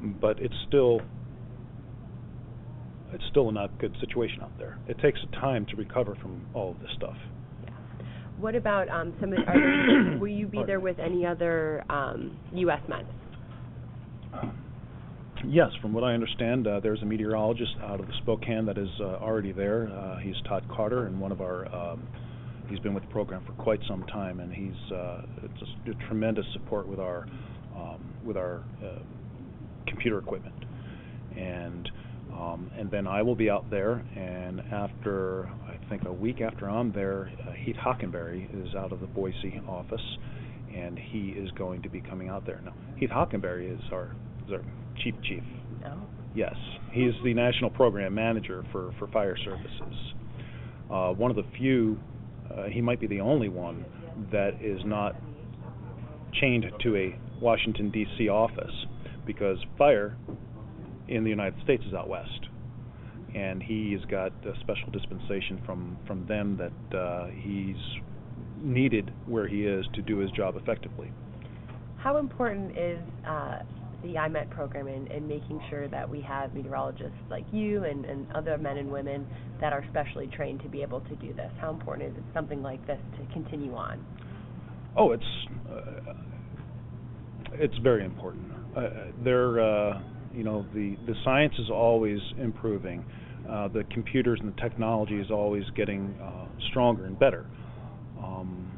But 0.00 0.40
it's 0.40 0.54
still 0.66 1.00
it's 3.12 3.24
still 3.30 3.48
a 3.48 3.52
not 3.52 3.78
good 3.78 3.96
situation 4.00 4.40
out 4.42 4.56
there. 4.58 4.78
It 4.88 4.98
takes 5.00 5.18
time 5.32 5.66
to 5.66 5.76
recover 5.76 6.16
from 6.20 6.46
all 6.54 6.70
of 6.72 6.80
this 6.80 6.90
stuff. 6.96 7.16
Yeah. 7.64 7.70
What 8.38 8.54
about 8.54 8.88
um, 8.88 9.14
some? 9.20 9.32
Of, 9.32 9.38
are 9.46 10.18
will 10.20 10.28
you 10.28 10.46
be 10.46 10.58
Pardon. 10.58 10.66
there 10.66 10.80
with 10.80 10.98
any 10.98 11.26
other 11.26 11.84
um, 11.90 12.38
U.S. 12.54 12.80
men? 12.88 13.06
Yes, 15.46 15.70
from 15.80 15.94
what 15.94 16.04
I 16.04 16.12
understand, 16.12 16.66
uh, 16.66 16.80
there's 16.80 17.00
a 17.00 17.06
meteorologist 17.06 17.72
out 17.82 17.98
of 17.98 18.06
the 18.06 18.12
Spokane 18.22 18.66
that 18.66 18.76
is 18.76 18.90
uh, 19.00 19.04
already 19.22 19.52
there. 19.52 19.88
Uh, 19.88 20.18
he's 20.18 20.34
Todd 20.46 20.64
Carter, 20.70 21.06
and 21.06 21.18
one 21.18 21.32
of 21.32 21.40
our 21.40 21.66
um, 21.74 22.06
he's 22.68 22.78
been 22.78 22.92
with 22.92 23.04
the 23.04 23.10
program 23.10 23.42
for 23.46 23.52
quite 23.52 23.80
some 23.88 24.04
time, 24.04 24.40
and 24.40 24.52
he's 24.52 24.92
uh, 24.92 25.22
just 25.58 25.72
a 25.88 26.06
tremendous 26.06 26.44
support 26.52 26.86
with 26.86 27.00
our 27.00 27.26
um, 27.74 28.00
with 28.24 28.36
our 28.36 28.62
uh, 28.84 28.98
computer 29.90 30.18
equipment. 30.18 30.54
And 31.36 31.90
um, 32.40 32.70
and 32.78 32.90
then 32.90 33.06
I 33.06 33.22
will 33.22 33.34
be 33.34 33.50
out 33.50 33.68
there, 33.70 34.04
and 34.16 34.60
after 34.72 35.50
I 35.66 35.76
think 35.88 36.04
a 36.04 36.12
week 36.12 36.40
after 36.40 36.70
I'm 36.70 36.92
there, 36.92 37.30
uh, 37.46 37.52
Heath 37.52 37.76
Hockenberry 37.76 38.48
is 38.66 38.74
out 38.74 38.92
of 38.92 39.00
the 39.00 39.06
Boise 39.06 39.60
office, 39.68 40.00
and 40.74 40.98
he 40.98 41.30
is 41.30 41.50
going 41.52 41.82
to 41.82 41.90
be 41.90 42.00
coming 42.00 42.28
out 42.28 42.46
there. 42.46 42.60
Now, 42.64 42.72
Heath 42.96 43.10
Hockenberry 43.10 43.74
is 43.74 43.82
our 43.92 44.14
is 44.46 44.52
our 44.52 44.62
chief 45.02 45.14
chief. 45.22 45.42
No. 45.82 46.00
Yes, 46.34 46.54
he 46.92 47.02
is 47.02 47.14
the 47.24 47.34
national 47.34 47.70
program 47.70 48.14
manager 48.14 48.64
for 48.72 48.94
for 48.98 49.08
fire 49.08 49.36
services. 49.36 50.14
Uh, 50.90 51.12
one 51.12 51.30
of 51.30 51.36
the 51.36 51.44
few, 51.58 51.98
uh, 52.50 52.64
he 52.64 52.80
might 52.80 53.00
be 53.00 53.06
the 53.06 53.20
only 53.20 53.48
one 53.48 53.84
that 54.32 54.54
is 54.62 54.80
not 54.84 55.14
chained 56.40 56.64
to 56.82 56.96
a 56.96 57.18
Washington 57.40 57.90
D.C. 57.90 58.28
office 58.28 58.86
because 59.32 59.58
fire 59.78 60.16
in 61.06 61.22
the 61.22 61.30
United 61.30 61.62
States 61.62 61.84
is 61.86 61.94
out 61.94 62.08
west, 62.08 62.48
and 63.32 63.62
he's 63.62 64.04
got 64.10 64.32
a 64.44 64.58
special 64.60 64.90
dispensation 64.90 65.62
from 65.64 65.96
from 66.04 66.26
them 66.26 66.58
that 66.58 66.98
uh, 66.98 67.28
he's 67.28 67.76
needed 68.60 69.12
where 69.26 69.46
he 69.46 69.64
is 69.64 69.86
to 69.94 70.02
do 70.02 70.18
his 70.18 70.32
job 70.32 70.56
effectively. 70.56 71.12
How 71.96 72.16
important 72.16 72.76
is 72.76 72.98
uh, 73.24 73.60
the 74.02 74.14
IMET 74.14 74.50
program 74.50 74.88
in, 74.88 75.06
in 75.06 75.28
making 75.28 75.62
sure 75.70 75.86
that 75.88 76.08
we 76.08 76.20
have 76.22 76.52
meteorologists 76.52 77.22
like 77.30 77.44
you 77.52 77.84
and, 77.84 78.04
and 78.04 78.26
other 78.32 78.58
men 78.58 78.78
and 78.78 78.90
women 78.90 79.24
that 79.60 79.72
are 79.72 79.84
specially 79.90 80.26
trained 80.26 80.60
to 80.62 80.68
be 80.68 80.82
able 80.82 81.02
to 81.02 81.14
do 81.16 81.32
this? 81.34 81.52
How 81.60 81.70
important 81.70 82.10
is 82.10 82.16
it 82.16 82.24
something 82.34 82.62
like 82.62 82.84
this 82.88 82.98
to 83.16 83.32
continue 83.32 83.74
on? 83.74 84.04
Oh, 84.96 85.12
it's 85.12 85.22
uh, 85.70 86.14
it's 87.52 87.76
very 87.78 88.04
important. 88.04 88.59
Uh, 88.76 88.88
they're 89.24 89.60
uh, 89.60 90.00
you 90.34 90.44
know 90.44 90.64
the 90.74 90.96
the 91.06 91.14
science 91.24 91.54
is 91.58 91.70
always 91.70 92.18
improving. 92.38 93.04
Uh, 93.48 93.68
the 93.68 93.84
computers 93.90 94.38
and 94.42 94.54
the 94.54 94.60
technology 94.60 95.18
is 95.18 95.30
always 95.30 95.64
getting 95.74 96.14
uh, 96.22 96.46
stronger 96.70 97.06
and 97.06 97.18
better. 97.18 97.46
Um, 98.22 98.70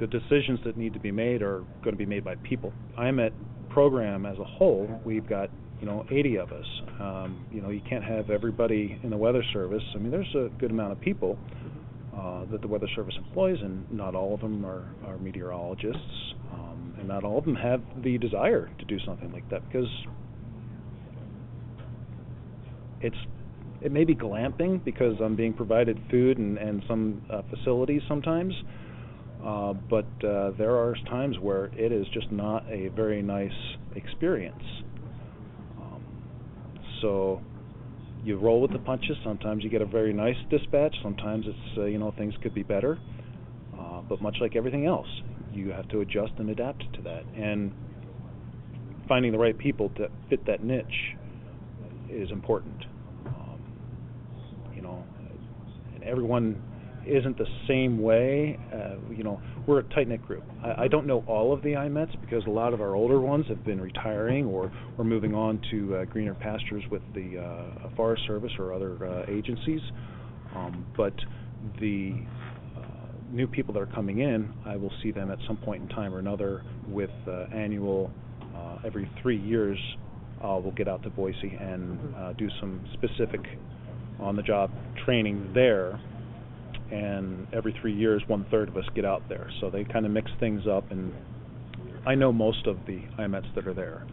the 0.00 0.06
decisions 0.06 0.60
that 0.64 0.76
need 0.76 0.92
to 0.92 1.00
be 1.00 1.10
made 1.10 1.40
are 1.40 1.60
going 1.82 1.92
to 1.92 1.96
be 1.96 2.06
made 2.06 2.24
by 2.24 2.34
people. 2.36 2.72
IMET 2.98 3.32
program 3.70 4.26
as 4.26 4.38
a 4.38 4.44
whole, 4.44 5.00
we've 5.04 5.26
got 5.26 5.50
you 5.80 5.86
know 5.86 6.04
80 6.10 6.36
of 6.36 6.52
us. 6.52 6.66
Um, 7.00 7.46
you 7.52 7.62
know 7.62 7.70
you 7.70 7.80
can't 7.88 8.04
have 8.04 8.30
everybody 8.30 8.98
in 9.02 9.10
the 9.10 9.16
Weather 9.16 9.42
Service. 9.52 9.82
I 9.94 9.98
mean 9.98 10.10
there's 10.10 10.34
a 10.34 10.50
good 10.58 10.70
amount 10.70 10.92
of 10.92 11.00
people 11.00 11.38
uh, 12.18 12.44
that 12.50 12.60
the 12.60 12.68
Weather 12.68 12.88
Service 12.94 13.14
employs, 13.16 13.58
and 13.62 13.90
not 13.92 14.14
all 14.14 14.34
of 14.34 14.40
them 14.40 14.64
are, 14.64 14.86
are 15.06 15.18
meteorologists, 15.18 16.34
um, 16.52 16.94
and 16.98 17.06
not 17.06 17.24
all 17.24 17.38
of 17.38 17.44
them 17.44 17.54
have 17.54 17.80
the 18.02 18.18
desire 18.18 18.70
to 18.78 18.84
do 18.84 18.98
something 19.06 19.30
like 19.32 19.48
that 19.50 19.66
because 19.68 19.88
it's 23.00 23.16
it 23.80 23.92
may 23.92 24.04
be 24.04 24.14
glamping 24.14 24.84
because 24.84 25.14
I'm 25.22 25.36
being 25.36 25.54
provided 25.54 26.00
food 26.10 26.38
and, 26.38 26.58
and 26.58 26.82
some 26.88 27.22
uh, 27.32 27.42
facilities 27.48 28.02
sometimes, 28.08 28.52
uh, 29.44 29.72
but 29.72 30.06
uh, 30.24 30.50
there 30.58 30.74
are 30.74 30.96
times 31.08 31.36
where 31.40 31.66
it 31.66 31.92
is 31.92 32.04
just 32.12 32.32
not 32.32 32.64
a 32.68 32.88
very 32.88 33.22
nice 33.22 33.52
experience. 33.94 34.64
Um, 35.80 36.02
so 37.00 37.40
you 38.24 38.38
roll 38.38 38.60
with 38.60 38.72
the 38.72 38.78
punches. 38.78 39.16
Sometimes 39.24 39.64
you 39.64 39.70
get 39.70 39.82
a 39.82 39.86
very 39.86 40.12
nice 40.12 40.36
dispatch. 40.50 40.94
Sometimes 41.02 41.46
it's 41.46 41.78
uh, 41.78 41.84
you 41.84 41.98
know 41.98 42.12
things 42.16 42.34
could 42.42 42.54
be 42.54 42.62
better. 42.62 42.98
Uh, 43.78 44.00
but 44.08 44.20
much 44.20 44.36
like 44.40 44.56
everything 44.56 44.86
else, 44.86 45.06
you 45.52 45.70
have 45.70 45.88
to 45.88 46.00
adjust 46.00 46.32
and 46.38 46.50
adapt 46.50 46.82
to 46.94 47.02
that. 47.02 47.22
And 47.36 47.72
finding 49.06 49.32
the 49.32 49.38
right 49.38 49.56
people 49.56 49.90
to 49.96 50.08
fit 50.28 50.44
that 50.46 50.62
niche 50.62 51.16
is 52.10 52.30
important. 52.30 52.84
Um, 53.26 53.60
you 54.74 54.82
know, 54.82 55.04
and 55.94 56.02
everyone 56.04 56.60
isn't 57.08 57.38
the 57.38 57.46
same 57.66 58.00
way. 58.00 58.58
Uh, 58.72 58.96
you 59.14 59.24
know, 59.24 59.40
we're 59.66 59.80
a 59.80 59.82
tight 59.94 60.08
knit 60.08 60.24
group. 60.26 60.44
I, 60.62 60.84
I 60.84 60.88
don't 60.88 61.06
know 61.06 61.24
all 61.26 61.52
of 61.52 61.62
the 61.62 61.70
IMETs 61.70 62.20
because 62.20 62.44
a 62.46 62.50
lot 62.50 62.72
of 62.74 62.80
our 62.80 62.94
older 62.94 63.20
ones 63.20 63.46
have 63.48 63.64
been 63.64 63.80
retiring 63.80 64.46
or, 64.46 64.72
or 64.96 65.04
moving 65.04 65.34
on 65.34 65.60
to 65.70 65.96
uh, 65.96 66.04
greener 66.04 66.34
pastures 66.34 66.84
with 66.90 67.02
the 67.14 67.38
uh, 67.38 67.88
Forest 67.96 68.22
Service 68.26 68.52
or 68.58 68.72
other 68.72 69.04
uh, 69.06 69.24
agencies. 69.28 69.80
Um, 70.54 70.86
but 70.96 71.14
the 71.80 72.14
uh, 72.76 72.80
new 73.30 73.46
people 73.46 73.74
that 73.74 73.80
are 73.80 73.86
coming 73.86 74.20
in, 74.20 74.52
I 74.66 74.76
will 74.76 74.92
see 75.02 75.10
them 75.10 75.30
at 75.30 75.38
some 75.46 75.56
point 75.56 75.82
in 75.82 75.88
time 75.88 76.14
or 76.14 76.18
another 76.18 76.62
with 76.86 77.10
uh, 77.26 77.44
annual, 77.54 78.10
uh, 78.54 78.78
every 78.84 79.10
three 79.22 79.40
years, 79.40 79.78
uh, 80.42 80.58
we'll 80.62 80.72
get 80.72 80.88
out 80.88 81.02
to 81.02 81.10
Boise 81.10 81.56
and 81.60 82.14
uh, 82.16 82.32
do 82.34 82.48
some 82.60 82.80
specific 82.94 83.40
on 84.20 84.36
the 84.36 84.42
job 84.42 84.70
training 85.04 85.50
there 85.54 86.00
and 86.90 87.46
every 87.52 87.74
three 87.80 87.94
years, 87.94 88.22
one 88.28 88.46
third 88.50 88.68
of 88.68 88.76
us 88.76 88.84
get 88.94 89.04
out 89.04 89.22
there. 89.28 89.48
So 89.60 89.70
they 89.70 89.84
kind 89.84 90.06
of 90.06 90.12
mix 90.12 90.30
things 90.40 90.62
up, 90.66 90.90
and 90.90 91.12
I 92.06 92.14
know 92.14 92.32
most 92.32 92.66
of 92.66 92.78
the 92.86 93.02
IMETs 93.18 93.54
that 93.54 93.66
are 93.66 93.74
there, 93.74 94.04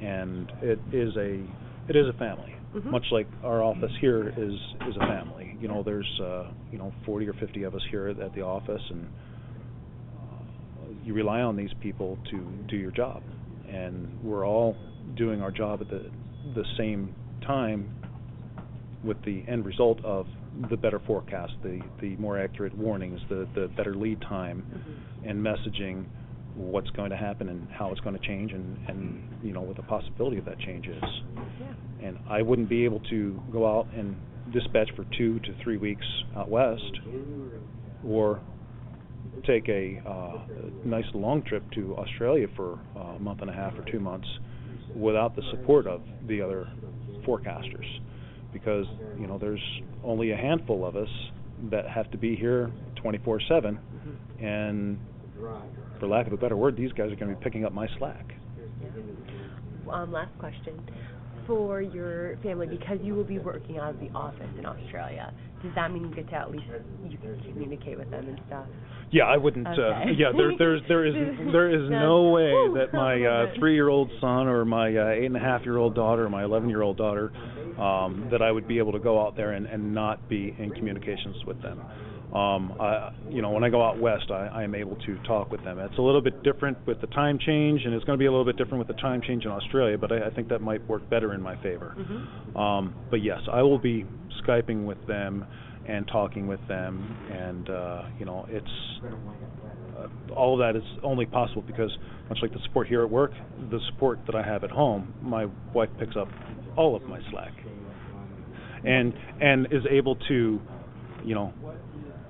and 0.00 0.50
it 0.62 0.78
is 0.92 1.16
a 1.16 1.44
it 1.88 1.96
is 1.96 2.06
a 2.08 2.12
family, 2.14 2.54
Mhm. 2.74 2.90
much 2.90 3.06
like 3.10 3.26
our 3.42 3.62
office 3.62 3.92
here 4.00 4.28
is 4.36 4.54
is 4.88 4.96
a 4.96 5.00
family. 5.00 5.56
You 5.60 5.68
know, 5.68 5.82
there's 5.82 6.20
uh, 6.20 6.46
you 6.70 6.78
know 6.78 6.92
40 7.04 7.28
or 7.28 7.32
50 7.34 7.62
of 7.64 7.74
us 7.74 7.82
here 7.90 8.08
at, 8.08 8.18
at 8.20 8.34
the 8.34 8.42
office, 8.42 8.82
and 8.90 9.06
uh, 10.18 10.92
you 11.04 11.14
rely 11.14 11.40
on 11.42 11.56
these 11.56 11.72
people 11.80 12.18
to 12.30 12.44
do 12.68 12.76
your 12.76 12.92
job, 12.92 13.22
and 13.68 14.08
we're 14.22 14.46
all 14.46 14.76
doing 15.16 15.40
our 15.42 15.50
job 15.50 15.80
at 15.80 15.88
the 15.88 16.02
the 16.54 16.64
same 16.76 17.14
time 17.46 17.88
with 19.04 19.20
the 19.24 19.42
end 19.48 19.64
result 19.64 19.98
of 20.04 20.26
the 20.70 20.76
better 20.76 21.00
forecast, 21.06 21.52
the 21.62 21.80
the 22.00 22.16
more 22.16 22.38
accurate 22.38 22.76
warnings, 22.76 23.20
the 23.28 23.48
the 23.54 23.68
better 23.76 23.94
lead 23.94 24.20
time, 24.22 24.64
and 25.24 25.44
messaging 25.44 26.04
what's 26.54 26.90
going 26.90 27.10
to 27.10 27.16
happen 27.16 27.48
and 27.48 27.66
how 27.70 27.90
it's 27.90 28.00
going 28.00 28.18
to 28.18 28.26
change, 28.26 28.52
and 28.52 28.78
and 28.88 29.22
you 29.42 29.52
know 29.52 29.62
what 29.62 29.76
the 29.76 29.82
possibility 29.82 30.38
of 30.38 30.44
that 30.44 30.58
change 30.60 30.86
is. 30.86 31.02
Yeah. 31.60 32.06
And 32.06 32.18
I 32.28 32.42
wouldn't 32.42 32.68
be 32.68 32.84
able 32.84 33.00
to 33.10 33.40
go 33.52 33.66
out 33.66 33.86
and 33.94 34.16
dispatch 34.52 34.90
for 34.96 35.06
two 35.16 35.38
to 35.40 35.54
three 35.62 35.76
weeks 35.76 36.06
out 36.36 36.48
west, 36.50 36.98
or 38.06 38.40
take 39.46 39.68
a 39.68 40.02
uh, 40.06 40.38
nice 40.84 41.04
long 41.14 41.42
trip 41.42 41.62
to 41.72 41.96
Australia 41.96 42.46
for 42.56 42.78
uh, 42.96 43.16
a 43.16 43.18
month 43.18 43.40
and 43.40 43.48
a 43.48 43.52
half 43.52 43.72
or 43.78 43.90
two 43.90 44.00
months 44.00 44.28
without 44.94 45.34
the 45.34 45.42
support 45.50 45.86
of 45.86 46.02
the 46.28 46.42
other 46.42 46.68
forecasters 47.26 47.86
because 48.52 48.86
you 49.18 49.26
know 49.26 49.38
there's 49.38 49.62
only 50.04 50.30
a 50.32 50.36
handful 50.36 50.84
of 50.84 50.96
us 50.96 51.08
that 51.70 51.88
have 51.88 52.10
to 52.10 52.18
be 52.18 52.36
here 52.36 52.70
24/7 52.96 53.78
and 54.40 54.98
for 56.00 56.06
lack 56.06 56.26
of 56.26 56.32
a 56.32 56.36
better 56.36 56.56
word 56.56 56.76
these 56.76 56.92
guys 56.92 57.10
are 57.12 57.16
going 57.16 57.30
to 57.30 57.36
be 57.38 57.44
picking 57.44 57.64
up 57.64 57.72
my 57.72 57.88
slack. 57.98 58.34
Um, 59.90 60.12
last 60.12 60.36
question. 60.38 60.80
For 61.46 61.82
your 61.82 62.36
family, 62.42 62.66
because 62.68 62.98
you 63.02 63.14
will 63.14 63.24
be 63.24 63.38
working 63.38 63.78
out 63.78 63.94
of 63.94 64.00
the 64.00 64.10
office 64.10 64.48
in 64.58 64.64
Australia, 64.64 65.32
does 65.62 65.72
that 65.74 65.90
mean 65.90 66.08
you 66.08 66.14
get 66.14 66.28
to 66.30 66.36
at 66.36 66.50
least 66.50 66.64
you 67.08 67.18
can 67.18 67.40
communicate 67.42 67.98
with 67.98 68.10
them 68.10 68.28
and 68.28 68.40
stuff? 68.46 68.66
Yeah, 69.10 69.24
I 69.24 69.36
wouldn't. 69.36 69.66
Uh, 69.66 70.06
yeah, 70.16 70.32
there, 70.36 70.52
there's 70.56 70.80
there 70.88 71.04
is 71.04 71.14
there 71.52 71.70
is 71.70 71.90
no 71.90 72.30
way 72.30 72.52
that 72.78 72.94
my 72.94 73.22
uh, 73.22 73.52
three-year-old 73.58 74.10
son 74.20 74.46
or 74.46 74.64
my 74.64 74.94
uh, 74.96 75.08
eight 75.08 75.26
and 75.26 75.36
a 75.36 75.40
half-year-old 75.40 75.94
daughter 75.94 76.26
or 76.26 76.30
my 76.30 76.44
eleven-year-old 76.44 76.96
daughter 76.96 77.32
um, 77.78 78.28
that 78.30 78.40
I 78.40 78.50
would 78.50 78.66
be 78.66 78.78
able 78.78 78.92
to 78.92 78.98
go 79.00 79.20
out 79.20 79.36
there 79.36 79.52
and, 79.52 79.66
and 79.66 79.94
not 79.94 80.28
be 80.28 80.54
in 80.58 80.70
communications 80.70 81.36
with 81.46 81.60
them. 81.60 81.82
Um, 82.32 82.72
I, 82.80 83.12
you 83.28 83.42
know, 83.42 83.50
when 83.50 83.62
I 83.62 83.68
go 83.68 83.84
out 83.84 84.00
west, 84.00 84.30
I, 84.30 84.46
I 84.46 84.62
am 84.62 84.74
able 84.74 84.96
to 84.96 85.18
talk 85.26 85.50
with 85.50 85.62
them. 85.64 85.78
It's 85.78 85.98
a 85.98 86.02
little 86.02 86.22
bit 86.22 86.42
different 86.42 86.78
with 86.86 87.00
the 87.02 87.06
time 87.08 87.38
change, 87.38 87.82
and 87.84 87.92
it's 87.92 88.04
going 88.04 88.18
to 88.18 88.22
be 88.22 88.24
a 88.26 88.30
little 88.30 88.46
bit 88.46 88.56
different 88.56 88.78
with 88.78 88.94
the 88.94 89.00
time 89.02 89.20
change 89.20 89.44
in 89.44 89.50
Australia. 89.50 89.98
But 89.98 90.12
I, 90.12 90.28
I 90.28 90.30
think 90.30 90.48
that 90.48 90.60
might 90.60 90.86
work 90.88 91.08
better 91.10 91.34
in 91.34 91.42
my 91.42 91.56
favor. 91.62 91.94
Um, 92.58 92.94
but 93.10 93.22
yes, 93.22 93.40
I 93.52 93.62
will 93.62 93.78
be 93.78 94.06
skyping 94.46 94.86
with 94.86 95.06
them 95.06 95.44
and 95.86 96.08
talking 96.08 96.46
with 96.46 96.60
them, 96.68 97.16
and 97.30 97.68
uh, 97.68 98.02
you 98.18 98.24
know, 98.24 98.46
it's 98.48 98.66
uh, 99.98 100.34
all 100.34 100.54
of 100.54 100.60
that 100.60 100.78
is 100.78 100.88
only 101.02 101.26
possible 101.26 101.62
because 101.62 101.90
much 102.30 102.38
like 102.40 102.52
the 102.52 102.60
support 102.64 102.88
here 102.88 103.02
at 103.02 103.10
work, 103.10 103.32
the 103.70 103.80
support 103.90 104.20
that 104.26 104.34
I 104.34 104.42
have 104.42 104.64
at 104.64 104.70
home, 104.70 105.12
my 105.20 105.46
wife 105.74 105.90
picks 105.98 106.16
up 106.16 106.28
all 106.76 106.96
of 106.96 107.02
my 107.02 107.20
slack, 107.30 107.52
and 108.86 109.12
and 109.40 109.66
is 109.66 109.82
able 109.90 110.16
to, 110.28 110.60
you 111.24 111.34
know, 111.34 111.52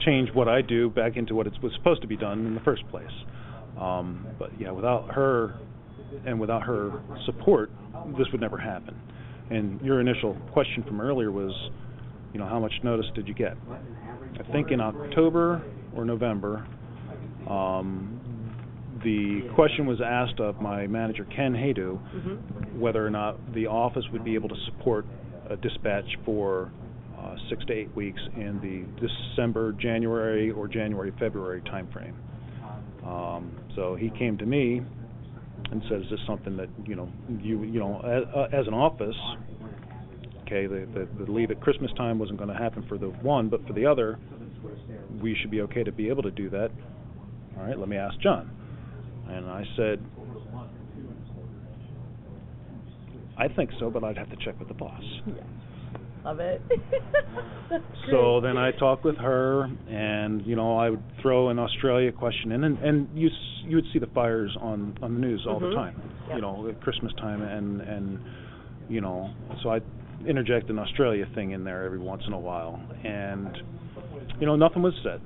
change 0.04 0.28
what 0.34 0.48
I 0.48 0.62
do 0.62 0.90
back 0.90 1.16
into 1.16 1.34
what 1.34 1.46
it 1.46 1.52
was 1.62 1.72
supposed 1.76 2.02
to 2.02 2.08
be 2.08 2.16
done 2.16 2.46
in 2.46 2.54
the 2.54 2.60
first 2.60 2.82
place. 2.90 3.06
Um, 3.78 4.26
but 4.38 4.50
yeah, 4.60 4.70
without 4.70 5.12
her 5.14 5.54
and 6.26 6.38
without 6.38 6.62
her 6.62 7.02
support, 7.26 7.70
this 8.18 8.26
would 8.32 8.40
never 8.40 8.58
happen. 8.58 8.94
And 9.50 9.80
your 9.80 10.00
initial 10.00 10.36
question 10.52 10.82
from 10.84 11.00
earlier 11.00 11.30
was, 11.30 11.52
you 12.32 12.38
know, 12.38 12.46
how 12.46 12.60
much 12.60 12.72
notice 12.82 13.06
did 13.14 13.28
you 13.28 13.34
get? 13.34 13.56
I 14.38 14.52
think 14.52 14.70
in 14.70 14.80
October 14.80 15.62
or 15.94 16.04
November, 16.04 16.66
um, 17.48 18.20
the 19.04 19.42
question 19.54 19.86
was 19.86 20.00
asked 20.04 20.40
of 20.40 20.60
my 20.60 20.86
manager 20.86 21.26
Ken 21.34 21.52
Haydu 21.52 21.98
whether 22.78 23.04
or 23.04 23.10
not 23.10 23.36
the 23.54 23.66
office 23.66 24.04
would 24.12 24.24
be 24.24 24.34
able 24.34 24.48
to 24.48 24.56
support 24.66 25.04
a 25.50 25.56
dispatch 25.56 26.04
for 26.24 26.70
uh, 27.22 27.36
six 27.48 27.64
to 27.66 27.72
eight 27.72 27.94
weeks 27.94 28.20
in 28.36 28.58
the 28.60 29.06
December, 29.06 29.72
January, 29.72 30.50
or 30.50 30.68
January, 30.68 31.12
February 31.18 31.62
timeframe. 31.62 32.14
Um, 33.06 33.56
so 33.74 33.94
he 33.94 34.10
came 34.10 34.38
to 34.38 34.46
me 34.46 34.80
and 35.70 35.82
said, 35.88 36.02
"Is 36.02 36.10
this 36.10 36.20
something 36.26 36.56
that 36.56 36.68
you 36.84 36.94
know 36.94 37.08
you 37.40 37.62
you 37.62 37.80
know 37.80 38.00
as, 38.00 38.24
uh, 38.34 38.56
as 38.56 38.66
an 38.66 38.74
office?" 38.74 39.16
Okay, 40.42 40.66
the, 40.66 40.86
the 40.94 41.24
the 41.24 41.30
leave 41.32 41.50
at 41.50 41.60
Christmas 41.60 41.90
time 41.96 42.18
wasn't 42.18 42.38
going 42.38 42.50
to 42.50 42.56
happen 42.56 42.84
for 42.88 42.98
the 42.98 43.06
one, 43.06 43.48
but 43.48 43.66
for 43.66 43.72
the 43.72 43.86
other, 43.86 44.18
we 45.22 45.36
should 45.40 45.50
be 45.50 45.62
okay 45.62 45.82
to 45.82 45.92
be 45.92 46.08
able 46.08 46.22
to 46.22 46.30
do 46.30 46.50
that. 46.50 46.70
All 47.56 47.64
right, 47.64 47.78
let 47.78 47.88
me 47.88 47.96
ask 47.96 48.18
John. 48.20 48.50
And 49.28 49.46
I 49.46 49.64
said, 49.76 50.04
I 53.38 53.48
think 53.48 53.70
so, 53.78 53.90
but 53.90 54.04
I'd 54.04 54.18
have 54.18 54.30
to 54.30 54.36
check 54.44 54.58
with 54.58 54.68
the 54.68 54.74
boss. 54.74 55.02
Love 56.24 56.40
it. 56.40 56.62
So 58.10 58.40
then 58.42 58.58
I 58.58 58.70
talked 58.72 59.04
with 59.04 59.16
her, 59.16 59.62
and 59.88 60.44
you 60.44 60.56
know 60.56 60.76
I 60.76 60.90
would 60.90 61.02
throw 61.22 61.48
an 61.48 61.58
Australia 61.58 62.10
question 62.12 62.52
in, 62.52 62.64
and, 62.64 62.78
and 62.80 63.08
you 63.14 63.28
s- 63.28 63.62
you 63.64 63.76
would 63.76 63.84
see 63.92 63.98
the 63.98 64.08
fires 64.08 64.54
on 64.60 64.94
on 65.00 65.14
the 65.14 65.20
news 65.20 65.46
all 65.48 65.58
the 65.60 65.68
Mhm. 65.68 65.74
time, 65.74 66.02
Yep. 66.28 66.36
you 66.36 66.42
know, 66.42 66.68
at 66.68 66.80
Christmas 66.82 67.12
time, 67.14 67.40
and 67.42 67.80
and 67.80 68.18
you 68.90 69.00
know, 69.00 69.30
so 69.62 69.70
I 69.70 69.80
interject 70.26 70.68
an 70.68 70.78
Australia 70.80 71.24
thing 71.34 71.52
in 71.52 71.64
there 71.64 71.84
every 71.84 71.98
once 72.00 72.26
in 72.26 72.32
a 72.34 72.38
while, 72.38 72.78
and 73.04 73.62
you 74.40 74.46
know 74.46 74.56
nothing 74.56 74.82
was 74.82 74.94
said. 75.02 75.20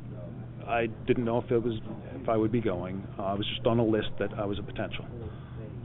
I 0.68 0.86
didn't 1.06 1.24
know 1.24 1.38
if 1.38 1.50
it 1.50 1.60
was 1.62 1.80
if 2.20 2.28
I 2.28 2.36
would 2.36 2.52
be 2.52 2.60
going. 2.60 3.02
Uh, 3.18 3.24
I 3.24 3.34
was 3.34 3.46
just 3.48 3.66
on 3.66 3.78
a 3.80 3.84
list 3.84 4.10
that 4.18 4.38
I 4.38 4.44
was 4.44 4.58
a 4.60 4.62
potential. 4.62 5.04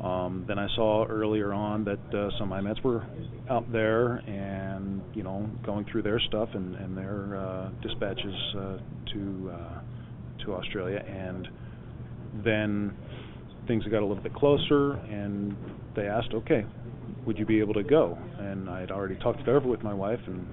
Um, 0.01 0.45
then 0.47 0.57
I 0.57 0.67
saw 0.75 1.05
earlier 1.05 1.53
on 1.53 1.83
that 1.85 1.99
uh, 2.17 2.29
some 2.39 2.49
IMETs 2.49 2.83
were 2.83 3.05
out 3.49 3.71
there 3.71 4.15
and 4.27 5.01
you 5.13 5.21
know 5.21 5.47
going 5.63 5.85
through 5.91 6.01
their 6.01 6.19
stuff 6.19 6.49
and, 6.53 6.75
and 6.75 6.97
their 6.97 7.35
uh, 7.37 7.69
dispatches 7.83 8.33
uh, 8.57 8.77
to 9.13 9.51
uh, 9.53 9.81
to 10.45 10.53
Australia, 10.55 11.03
and 11.07 11.47
then 12.43 12.93
things 13.67 13.83
got 13.85 14.01
a 14.01 14.05
little 14.05 14.23
bit 14.23 14.33
closer, 14.33 14.93
and 14.93 15.55
they 15.95 16.07
asked, 16.07 16.33
okay, 16.33 16.65
would 17.25 17.37
you 17.37 17.45
be 17.45 17.59
able 17.59 17.73
to 17.75 17.83
go? 17.83 18.17
And 18.39 18.69
I 18.69 18.79
had 18.79 18.89
already 18.89 19.15
talked 19.15 19.41
it 19.41 19.49
over 19.49 19.67
with 19.67 19.83
my 19.83 19.93
wife, 19.93 20.19
and 20.25 20.47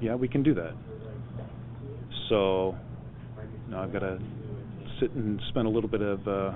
yeah, 0.00 0.14
we 0.14 0.28
can 0.28 0.42
do 0.42 0.54
that. 0.54 0.74
So 2.28 2.76
now 3.68 3.82
I've 3.82 3.92
got 3.92 4.00
to 4.00 4.20
sit 5.00 5.10
and 5.12 5.40
spend 5.48 5.66
a 5.66 5.70
little 5.70 5.90
bit 5.90 6.02
of 6.02 6.28
uh, 6.28 6.52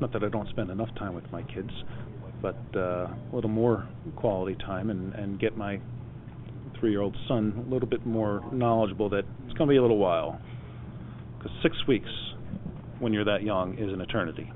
not 0.00 0.12
that 0.12 0.24
I 0.24 0.28
don't 0.28 0.48
spend 0.48 0.70
enough 0.70 0.88
time 0.98 1.14
with 1.14 1.30
my 1.32 1.42
kids, 1.42 1.70
but 2.42 2.56
uh, 2.76 2.80
a 2.80 3.16
little 3.32 3.50
more 3.50 3.88
quality 4.16 4.56
time 4.56 4.90
and, 4.90 5.14
and 5.14 5.40
get 5.40 5.56
my 5.56 5.80
three-year-old 6.78 7.16
son 7.28 7.64
a 7.66 7.72
little 7.72 7.88
bit 7.88 8.04
more 8.04 8.44
knowledgeable 8.52 9.08
that 9.10 9.24
it's 9.46 9.56
going 9.56 9.68
to 9.68 9.72
be 9.72 9.76
a 9.76 9.82
little 9.82 9.98
while. 9.98 10.38
Because 11.38 11.52
six 11.62 11.76
weeks 11.86 12.10
when 12.98 13.12
you're 13.12 13.24
that 13.24 13.42
young 13.42 13.78
is 13.78 13.92
an 13.92 14.00
eternity. 14.00 14.50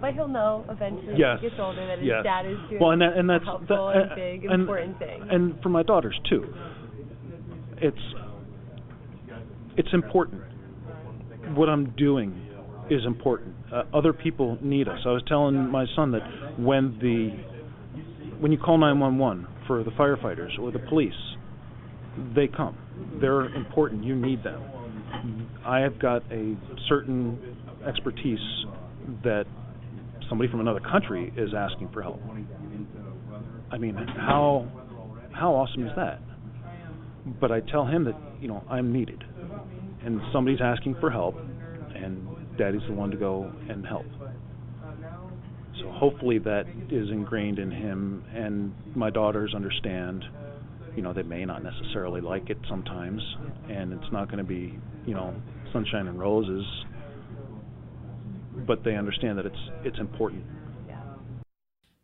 But 0.00 0.12
he'll 0.12 0.28
know 0.28 0.64
eventually 0.68 1.14
Yes. 1.16 1.36
when 1.36 1.38
he 1.38 1.48
gets 1.48 1.60
older 1.60 1.86
that 1.86 1.98
his 1.98 2.06
yes. 2.06 2.22
dad 2.22 2.46
is 2.46 2.58
doing 2.68 2.80
well, 2.80 2.90
and 2.90 3.00
that, 3.00 3.16
and 3.16 3.30
that's 3.30 3.42
a 3.42 3.46
helpful 3.46 3.86
that, 3.88 3.96
and 3.96 4.14
big, 4.14 4.44
and, 4.44 4.60
important 4.60 4.98
thing. 4.98 5.22
And 5.30 5.60
for 5.62 5.70
my 5.70 5.82
daughters 5.82 6.18
too. 6.28 6.52
It's 7.78 8.14
it's 9.76 9.92
important. 9.92 10.42
What 11.54 11.68
I'm 11.68 11.90
doing 11.96 12.45
is 12.90 13.04
important. 13.04 13.54
Uh, 13.72 13.82
other 13.92 14.12
people 14.12 14.58
need 14.60 14.88
us. 14.88 14.98
I 15.04 15.10
was 15.10 15.22
telling 15.26 15.68
my 15.70 15.86
son 15.94 16.12
that 16.12 16.58
when 16.58 16.98
the 17.00 17.30
when 18.40 18.52
you 18.52 18.58
call 18.58 18.78
911 18.78 19.46
for 19.66 19.82
the 19.82 19.90
firefighters 19.92 20.58
or 20.60 20.70
the 20.70 20.78
police, 20.78 21.14
they 22.34 22.46
come. 22.48 22.76
They're 23.20 23.46
important. 23.54 24.04
You 24.04 24.14
need 24.14 24.42
them. 24.44 24.62
I 25.64 25.80
have 25.80 25.98
got 25.98 26.22
a 26.30 26.56
certain 26.88 27.56
expertise 27.86 28.38
that 29.24 29.44
somebody 30.28 30.50
from 30.50 30.60
another 30.60 30.80
country 30.80 31.32
is 31.36 31.50
asking 31.56 31.90
for 31.92 32.02
help. 32.02 32.20
I 33.70 33.78
mean, 33.78 33.94
how 33.94 34.68
how 35.32 35.54
awesome 35.54 35.86
is 35.86 35.92
that? 35.96 36.20
But 37.40 37.50
I 37.50 37.60
tell 37.60 37.86
him 37.86 38.04
that 38.04 38.14
you 38.40 38.48
know 38.48 38.62
I'm 38.70 38.92
needed, 38.92 39.22
and 40.04 40.20
somebody's 40.32 40.60
asking 40.62 40.96
for 41.00 41.10
help, 41.10 41.34
and 41.94 42.26
Daddy's 42.58 42.86
the 42.86 42.92
one 42.92 43.10
to 43.10 43.16
go 43.16 43.52
and 43.68 43.86
help. 43.86 44.06
So 45.80 45.90
hopefully 45.90 46.38
that 46.38 46.66
is 46.90 47.10
ingrained 47.10 47.58
in 47.58 47.70
him, 47.70 48.24
and 48.34 48.74
my 48.94 49.10
daughters 49.10 49.54
understand. 49.54 50.24
You 50.94 51.02
know, 51.02 51.12
they 51.12 51.22
may 51.22 51.44
not 51.44 51.62
necessarily 51.62 52.22
like 52.22 52.48
it 52.48 52.56
sometimes, 52.68 53.20
and 53.68 53.92
it's 53.92 54.10
not 54.10 54.28
going 54.28 54.38
to 54.38 54.44
be 54.44 54.78
you 55.06 55.14
know 55.14 55.34
sunshine 55.72 56.08
and 56.08 56.18
roses, 56.18 56.64
but 58.66 58.82
they 58.82 58.96
understand 58.96 59.38
that 59.38 59.46
it's 59.46 59.70
it's 59.84 59.98
important. 59.98 60.44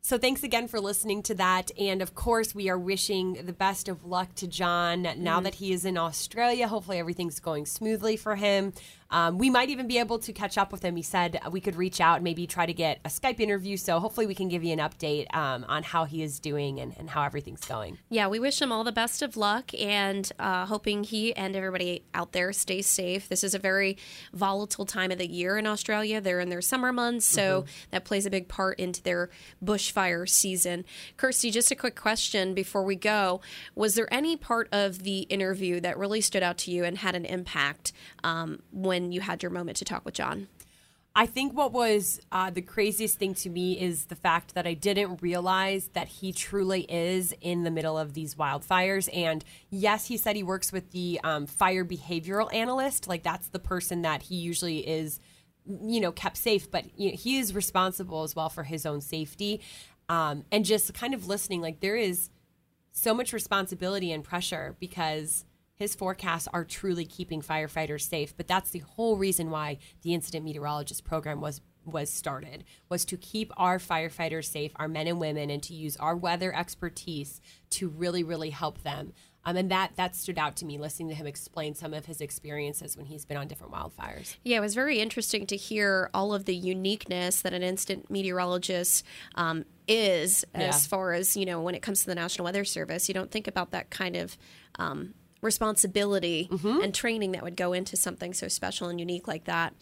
So 0.04 0.18
thanks 0.18 0.42
again 0.42 0.66
for 0.66 0.80
listening 0.80 1.22
to 1.22 1.34
that. 1.36 1.70
And 1.78 2.02
of 2.02 2.12
course, 2.16 2.56
we 2.56 2.68
are 2.68 2.78
wishing 2.78 3.34
the 3.46 3.52
best 3.52 3.88
of 3.88 4.04
luck 4.04 4.34
to 4.34 4.48
John 4.48 5.02
now 5.02 5.12
mm-hmm. 5.14 5.44
that 5.44 5.54
he 5.54 5.72
is 5.72 5.84
in 5.84 5.96
Australia. 5.96 6.66
Hopefully, 6.66 6.98
everything's 6.98 7.38
going 7.38 7.66
smoothly 7.66 8.16
for 8.16 8.34
him. 8.34 8.72
Um, 9.12 9.38
we 9.38 9.50
might 9.50 9.68
even 9.68 9.86
be 9.86 9.98
able 9.98 10.18
to 10.20 10.32
catch 10.32 10.58
up 10.58 10.72
with 10.72 10.82
him. 10.82 10.96
He 10.96 11.02
said 11.02 11.38
we 11.50 11.60
could 11.60 11.76
reach 11.76 12.00
out 12.00 12.16
and 12.16 12.24
maybe 12.24 12.46
try 12.46 12.66
to 12.66 12.72
get 12.72 12.98
a 13.04 13.08
Skype 13.08 13.38
interview. 13.38 13.76
So 13.76 14.00
hopefully, 14.00 14.26
we 14.26 14.34
can 14.34 14.48
give 14.48 14.64
you 14.64 14.72
an 14.72 14.78
update 14.80 15.32
um, 15.34 15.64
on 15.68 15.82
how 15.82 16.04
he 16.04 16.22
is 16.22 16.40
doing 16.40 16.80
and, 16.80 16.94
and 16.98 17.10
how 17.10 17.22
everything's 17.22 17.64
going. 17.64 17.98
Yeah, 18.08 18.26
we 18.26 18.40
wish 18.40 18.60
him 18.60 18.72
all 18.72 18.82
the 18.82 18.92
best 18.92 19.22
of 19.22 19.36
luck 19.36 19.72
and 19.78 20.30
uh, 20.38 20.66
hoping 20.66 21.04
he 21.04 21.34
and 21.36 21.54
everybody 21.54 22.04
out 22.14 22.32
there 22.32 22.52
stays 22.52 22.86
safe. 22.86 23.28
This 23.28 23.44
is 23.44 23.54
a 23.54 23.58
very 23.58 23.98
volatile 24.32 24.86
time 24.86 25.10
of 25.10 25.18
the 25.18 25.30
year 25.30 25.58
in 25.58 25.66
Australia. 25.66 26.20
They're 26.20 26.40
in 26.40 26.48
their 26.48 26.62
summer 26.62 26.92
months, 26.92 27.26
so 27.26 27.66
that 27.90 28.04
plays 28.04 28.26
a 28.26 28.30
big 28.30 28.48
part 28.48 28.80
into 28.80 29.02
their 29.02 29.28
bushfire 29.62 30.28
season. 30.28 30.84
Kirstie, 31.18 31.52
just 31.52 31.70
a 31.70 31.76
quick 31.76 31.96
question 31.96 32.54
before 32.54 32.82
we 32.82 32.96
go. 32.96 33.40
Was 33.74 33.94
there 33.94 34.12
any 34.12 34.36
part 34.36 34.68
of 34.72 35.02
the 35.02 35.20
interview 35.22 35.80
that 35.80 35.98
really 35.98 36.20
stood 36.20 36.42
out 36.42 36.58
to 36.58 36.70
you 36.70 36.84
and 36.84 36.98
had 36.98 37.14
an 37.14 37.24
impact 37.24 37.92
um, 38.24 38.62
when 38.72 39.01
you 39.10 39.22
had 39.22 39.42
your 39.42 39.50
moment 39.50 39.78
to 39.78 39.84
talk 39.84 40.04
with 40.04 40.14
John? 40.14 40.48
I 41.14 41.26
think 41.26 41.52
what 41.52 41.72
was 41.72 42.20
uh, 42.30 42.50
the 42.50 42.62
craziest 42.62 43.18
thing 43.18 43.34
to 43.34 43.50
me 43.50 43.78
is 43.78 44.06
the 44.06 44.14
fact 44.14 44.54
that 44.54 44.66
I 44.66 44.72
didn't 44.72 45.20
realize 45.20 45.88
that 45.88 46.08
he 46.08 46.32
truly 46.32 46.86
is 46.88 47.34
in 47.42 47.64
the 47.64 47.70
middle 47.70 47.98
of 47.98 48.14
these 48.14 48.34
wildfires. 48.34 49.14
And 49.14 49.44
yes, 49.68 50.06
he 50.06 50.16
said 50.16 50.36
he 50.36 50.42
works 50.42 50.72
with 50.72 50.90
the 50.92 51.20
um, 51.22 51.46
fire 51.46 51.84
behavioral 51.84 52.52
analyst. 52.54 53.08
Like 53.08 53.22
that's 53.22 53.48
the 53.48 53.58
person 53.58 54.02
that 54.02 54.22
he 54.22 54.36
usually 54.36 54.88
is, 54.88 55.20
you 55.66 56.00
know, 56.00 56.12
kept 56.12 56.38
safe. 56.38 56.70
But 56.70 56.98
you 56.98 57.10
know, 57.10 57.16
he 57.16 57.38
is 57.38 57.54
responsible 57.54 58.22
as 58.22 58.34
well 58.34 58.48
for 58.48 58.62
his 58.62 58.86
own 58.86 59.02
safety. 59.02 59.60
Um, 60.08 60.44
and 60.50 60.64
just 60.64 60.94
kind 60.94 61.12
of 61.12 61.26
listening, 61.26 61.60
like 61.60 61.80
there 61.80 61.96
is 61.96 62.30
so 62.92 63.12
much 63.12 63.34
responsibility 63.34 64.12
and 64.12 64.24
pressure 64.24 64.76
because 64.80 65.44
his 65.82 65.94
forecasts 65.94 66.48
are 66.52 66.64
truly 66.64 67.04
keeping 67.04 67.42
firefighters 67.42 68.02
safe 68.08 68.34
but 68.36 68.46
that's 68.48 68.70
the 68.70 68.78
whole 68.94 69.16
reason 69.16 69.50
why 69.50 69.76
the 70.02 70.14
incident 70.14 70.44
meteorologist 70.44 71.04
program 71.04 71.40
was 71.40 71.60
was 71.84 72.08
started 72.08 72.62
was 72.88 73.04
to 73.04 73.16
keep 73.16 73.50
our 73.56 73.78
firefighters 73.78 74.44
safe 74.44 74.70
our 74.76 74.86
men 74.88 75.06
and 75.08 75.18
women 75.18 75.50
and 75.50 75.62
to 75.64 75.74
use 75.74 75.96
our 75.96 76.14
weather 76.16 76.54
expertise 76.54 77.40
to 77.70 77.88
really 77.88 78.22
really 78.22 78.50
help 78.50 78.82
them 78.84 79.12
um, 79.44 79.56
and 79.56 79.68
that 79.72 79.90
that 79.96 80.14
stood 80.14 80.38
out 80.38 80.54
to 80.54 80.64
me 80.64 80.78
listening 80.78 81.08
to 81.08 81.14
him 81.16 81.26
explain 81.26 81.74
some 81.74 81.92
of 81.92 82.06
his 82.06 82.20
experiences 82.20 82.96
when 82.96 83.06
he's 83.06 83.24
been 83.24 83.36
on 83.36 83.48
different 83.48 83.72
wildfires 83.72 84.36
Yeah, 84.44 84.58
it 84.58 84.60
was 84.60 84.76
very 84.76 85.00
interesting 85.00 85.44
to 85.48 85.56
hear 85.56 86.08
all 86.14 86.32
of 86.32 86.44
the 86.44 86.54
uniqueness 86.54 87.42
that 87.42 87.52
an 87.52 87.64
incident 87.64 88.08
meteorologist 88.08 89.04
um, 89.34 89.64
is 89.88 90.44
Yeah. 90.54 90.68
as 90.68 90.86
far 90.86 91.12
as, 91.12 91.36
you 91.36 91.44
know, 91.44 91.60
when 91.60 91.74
it 91.74 91.82
comes 91.82 92.00
to 92.02 92.06
the 92.06 92.14
National 92.14 92.44
Weather 92.44 92.64
Service. 92.64 93.08
You 93.08 93.14
don't 93.14 93.32
think 93.32 93.48
about 93.48 93.72
that 93.72 93.90
kind 93.90 94.14
of 94.14 94.38
um, 94.78 95.14
responsibility 95.42 96.48
and 96.62 96.94
training 96.94 97.32
that 97.32 97.42
would 97.42 97.56
go 97.56 97.72
into 97.72 97.96
something 97.96 98.32
so 98.32 98.48
special 98.48 98.88
and 98.88 98.98
unique 98.98 99.26
like 99.28 99.44
that. 99.44 99.74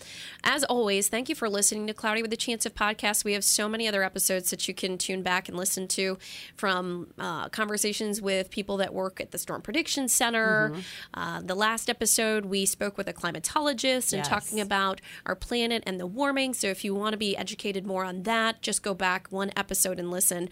As 0.43 0.65
always, 0.65 1.09
thank 1.09 1.29
you 1.29 1.35
for 1.35 1.49
listening 1.49 1.87
to 1.87 1.95
Cloudy 1.95 2.23
with 2.23 2.33
a 2.33 2.37
Chance 2.37 2.67
of 2.67 2.75
Podcast. 2.75 3.25
We 3.25 3.35
have 3.35 3.45
so 3.45 3.69
many 3.69 3.87
other 3.87 4.03
episodes 4.03 4.51
that 4.51 4.67
you 4.67 4.75
can 4.75 4.99
tune 4.99 5.23
back 5.23 5.49
and 5.49 5.57
listen 5.57 5.87
to 5.89 6.19
from 6.57 7.09
uh, 7.19 7.49
conversations 7.51 8.21
with 8.23 8.51
people 8.51 8.79
that 8.79 8.95
work 8.95 9.21
at 9.21 9.31
the 9.31 9.39
Storm 9.39 9.63
Prediction 9.63 10.09
Center. 10.09 10.75
Uh, 11.15 11.41
the 11.43 11.55
last 11.55 11.89
episode, 11.91 12.47
we 12.47 12.65
spoke 12.67 12.97
with 12.97 13.09
a 13.09 13.13
climatologist 13.13 14.13
and 14.13 14.21
Yes. 14.21 14.29
talking 14.29 14.61
about 14.61 15.01
our 15.27 15.35
planet 15.35 15.83
and 15.87 15.99
the 16.01 16.07
warming. 16.07 16.55
So 16.55 16.67
if 16.69 16.85
you 16.85 16.95
want 16.95 17.13
to 17.13 17.17
be 17.19 17.37
educated 17.37 17.87
more 17.87 18.05
on 18.05 18.23
that, 18.25 18.63
just 18.63 18.83
go 18.83 18.95
back 18.95 19.29
one 19.31 19.51
episode 19.57 19.99
and 19.99 20.11
listen. 20.11 20.49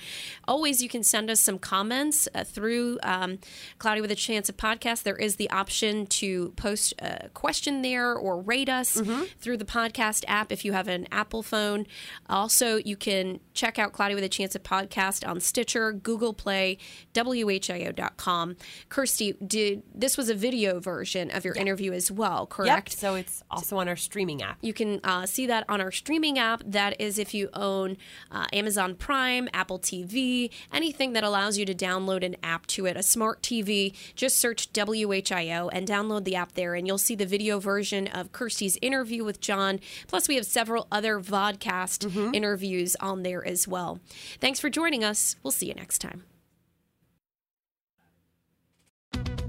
Always, 0.47 0.83
you 0.83 0.89
can 0.89 1.03
send 1.03 1.31
us 1.31 1.41
some 1.41 1.59
comments 1.59 2.29
uh, 2.35 2.45
through 2.45 2.99
um, 3.03 3.39
Cloudy 3.79 4.01
with 4.01 4.11
a 4.11 4.15
Chance 4.15 4.49
of 4.49 4.57
Podcast. 4.57 4.98
There 5.03 5.17
is 5.17 5.37
the 5.37 5.51
option 5.51 6.07
to 6.07 6.51
post 6.57 6.95
a 6.99 7.29
question 7.35 7.83
there 7.83 8.15
or 8.15 8.41
rate 8.41 8.69
us 8.69 9.01
through 9.39 9.57
the 9.57 9.65
podcast 9.65 10.25
app 10.29 10.53
if 10.53 10.65
you 10.65 10.73
have 10.73 10.89
an 10.89 11.07
Apple 11.13 11.43
phone. 11.43 11.87
Also, 12.29 12.77
you 12.77 12.97
can 12.97 13.41
check 13.55 13.79
out 13.79 13.93
Cloudy 13.93 14.15
with 14.15 14.25
a 14.25 14.29
Chance 14.29 14.55
of 14.55 14.63
Podcast 14.63 15.27
on 15.27 15.41
Stitcher, 15.41 15.93
Google 15.93 16.33
Play, 16.33 16.79
WHIO.com. 17.15 18.57
Kirstie, 18.89 19.37
did 19.47 19.83
this 19.95 20.17
was 20.17 20.29
a 20.29 20.35
video 20.35 20.81
version 20.81 21.31
of 21.31 21.45
your 21.45 21.55
interview 21.55 21.93
as 21.93 22.11
well, 22.11 22.47
correct? 22.47 22.93
Yep. 22.93 22.99
So 22.99 23.15
it's 23.15 23.43
also 23.51 23.77
on 23.79 23.89
our 23.89 23.97
streaming 23.97 24.43
app. 24.43 24.59
You 24.61 24.73
can 24.73 25.01
uh, 25.05 25.27
see 25.27 25.47
that 25.47 25.65
on 25.69 25.81
our 25.81 25.91
streaming 25.93 26.39
app. 26.39 26.63
That 26.65 27.01
is 27.01 27.19
if 27.19 27.35
you 27.35 27.49
own 27.53 27.97
uh, 28.31 28.47
Amazon 28.53 28.95
Prime, 28.95 29.49
Apple 29.53 29.79
TV, 29.79 30.51
anything 30.73 31.13
that 31.15 31.25
allows 31.25 31.59
you 31.59 31.65
to 31.67 31.75
download 31.75 32.25
an 32.25 32.37
app 32.43 32.67
to 32.69 32.87
it, 32.87 32.97
a 32.97 33.03
smart 33.03 33.43
TV. 33.43 33.95
Just 34.15 34.39
search 34.39 34.73
WHIO 34.89 35.69
and 35.73 35.87
download 35.87 36.25
the 36.25 36.37
app 36.37 36.53
there, 36.53 36.75
and 36.75 36.87
you'll 36.87 36.99
see 36.99 37.15
the 37.15 37.27
video 37.27 37.59
version 37.59 38.07
of 38.09 38.33
Kirstie's 38.33 38.79
interview 38.83 39.25
with 39.25 39.41
John. 39.41 39.81
Plus, 40.07 40.29
we 40.29 40.37
have 40.37 40.47
several 40.47 40.87
other 40.91 41.21
vodcast 41.21 42.09
mm-hmm. 42.09 42.35
interviews 42.35 42.97
on 43.01 43.23
there 43.23 43.47
as 43.47 43.69
well. 43.69 44.01
Thanks 44.41 44.61
for 44.61 44.71
joining 44.71 45.05
us. 45.05 45.37
We'll 45.43 45.51
see 45.51 45.67
you 45.67 45.75
next 45.75 45.99
time. 45.99 46.25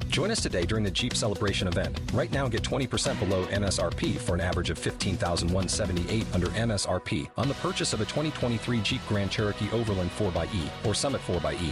Join 0.10 0.32
us 0.32 0.42
today 0.42 0.66
during 0.66 0.84
the 0.84 0.92
Jeep 0.92 1.16
Celebration 1.16 1.68
event. 1.68 2.00
Right 2.14 2.32
now, 2.32 2.48
get 2.48 2.64
20% 2.64 3.20
below 3.20 3.46
MSRP 3.46 4.18
for 4.18 4.34
an 4.34 4.42
average 4.42 4.70
of 4.70 4.78
15178 4.78 6.26
under 6.34 6.48
MSRP 6.48 7.30
on 7.38 7.48
the 7.48 7.54
purchase 7.56 7.94
of 7.94 8.02
a 8.02 8.06
2023 8.06 8.82
Jeep 8.82 9.02
Grand 9.08 9.32
Cherokee 9.32 9.70
Overland 9.72 10.10
4xE 10.18 10.86
or 10.86 10.96
Summit 10.96 11.22
4xE. 11.22 11.72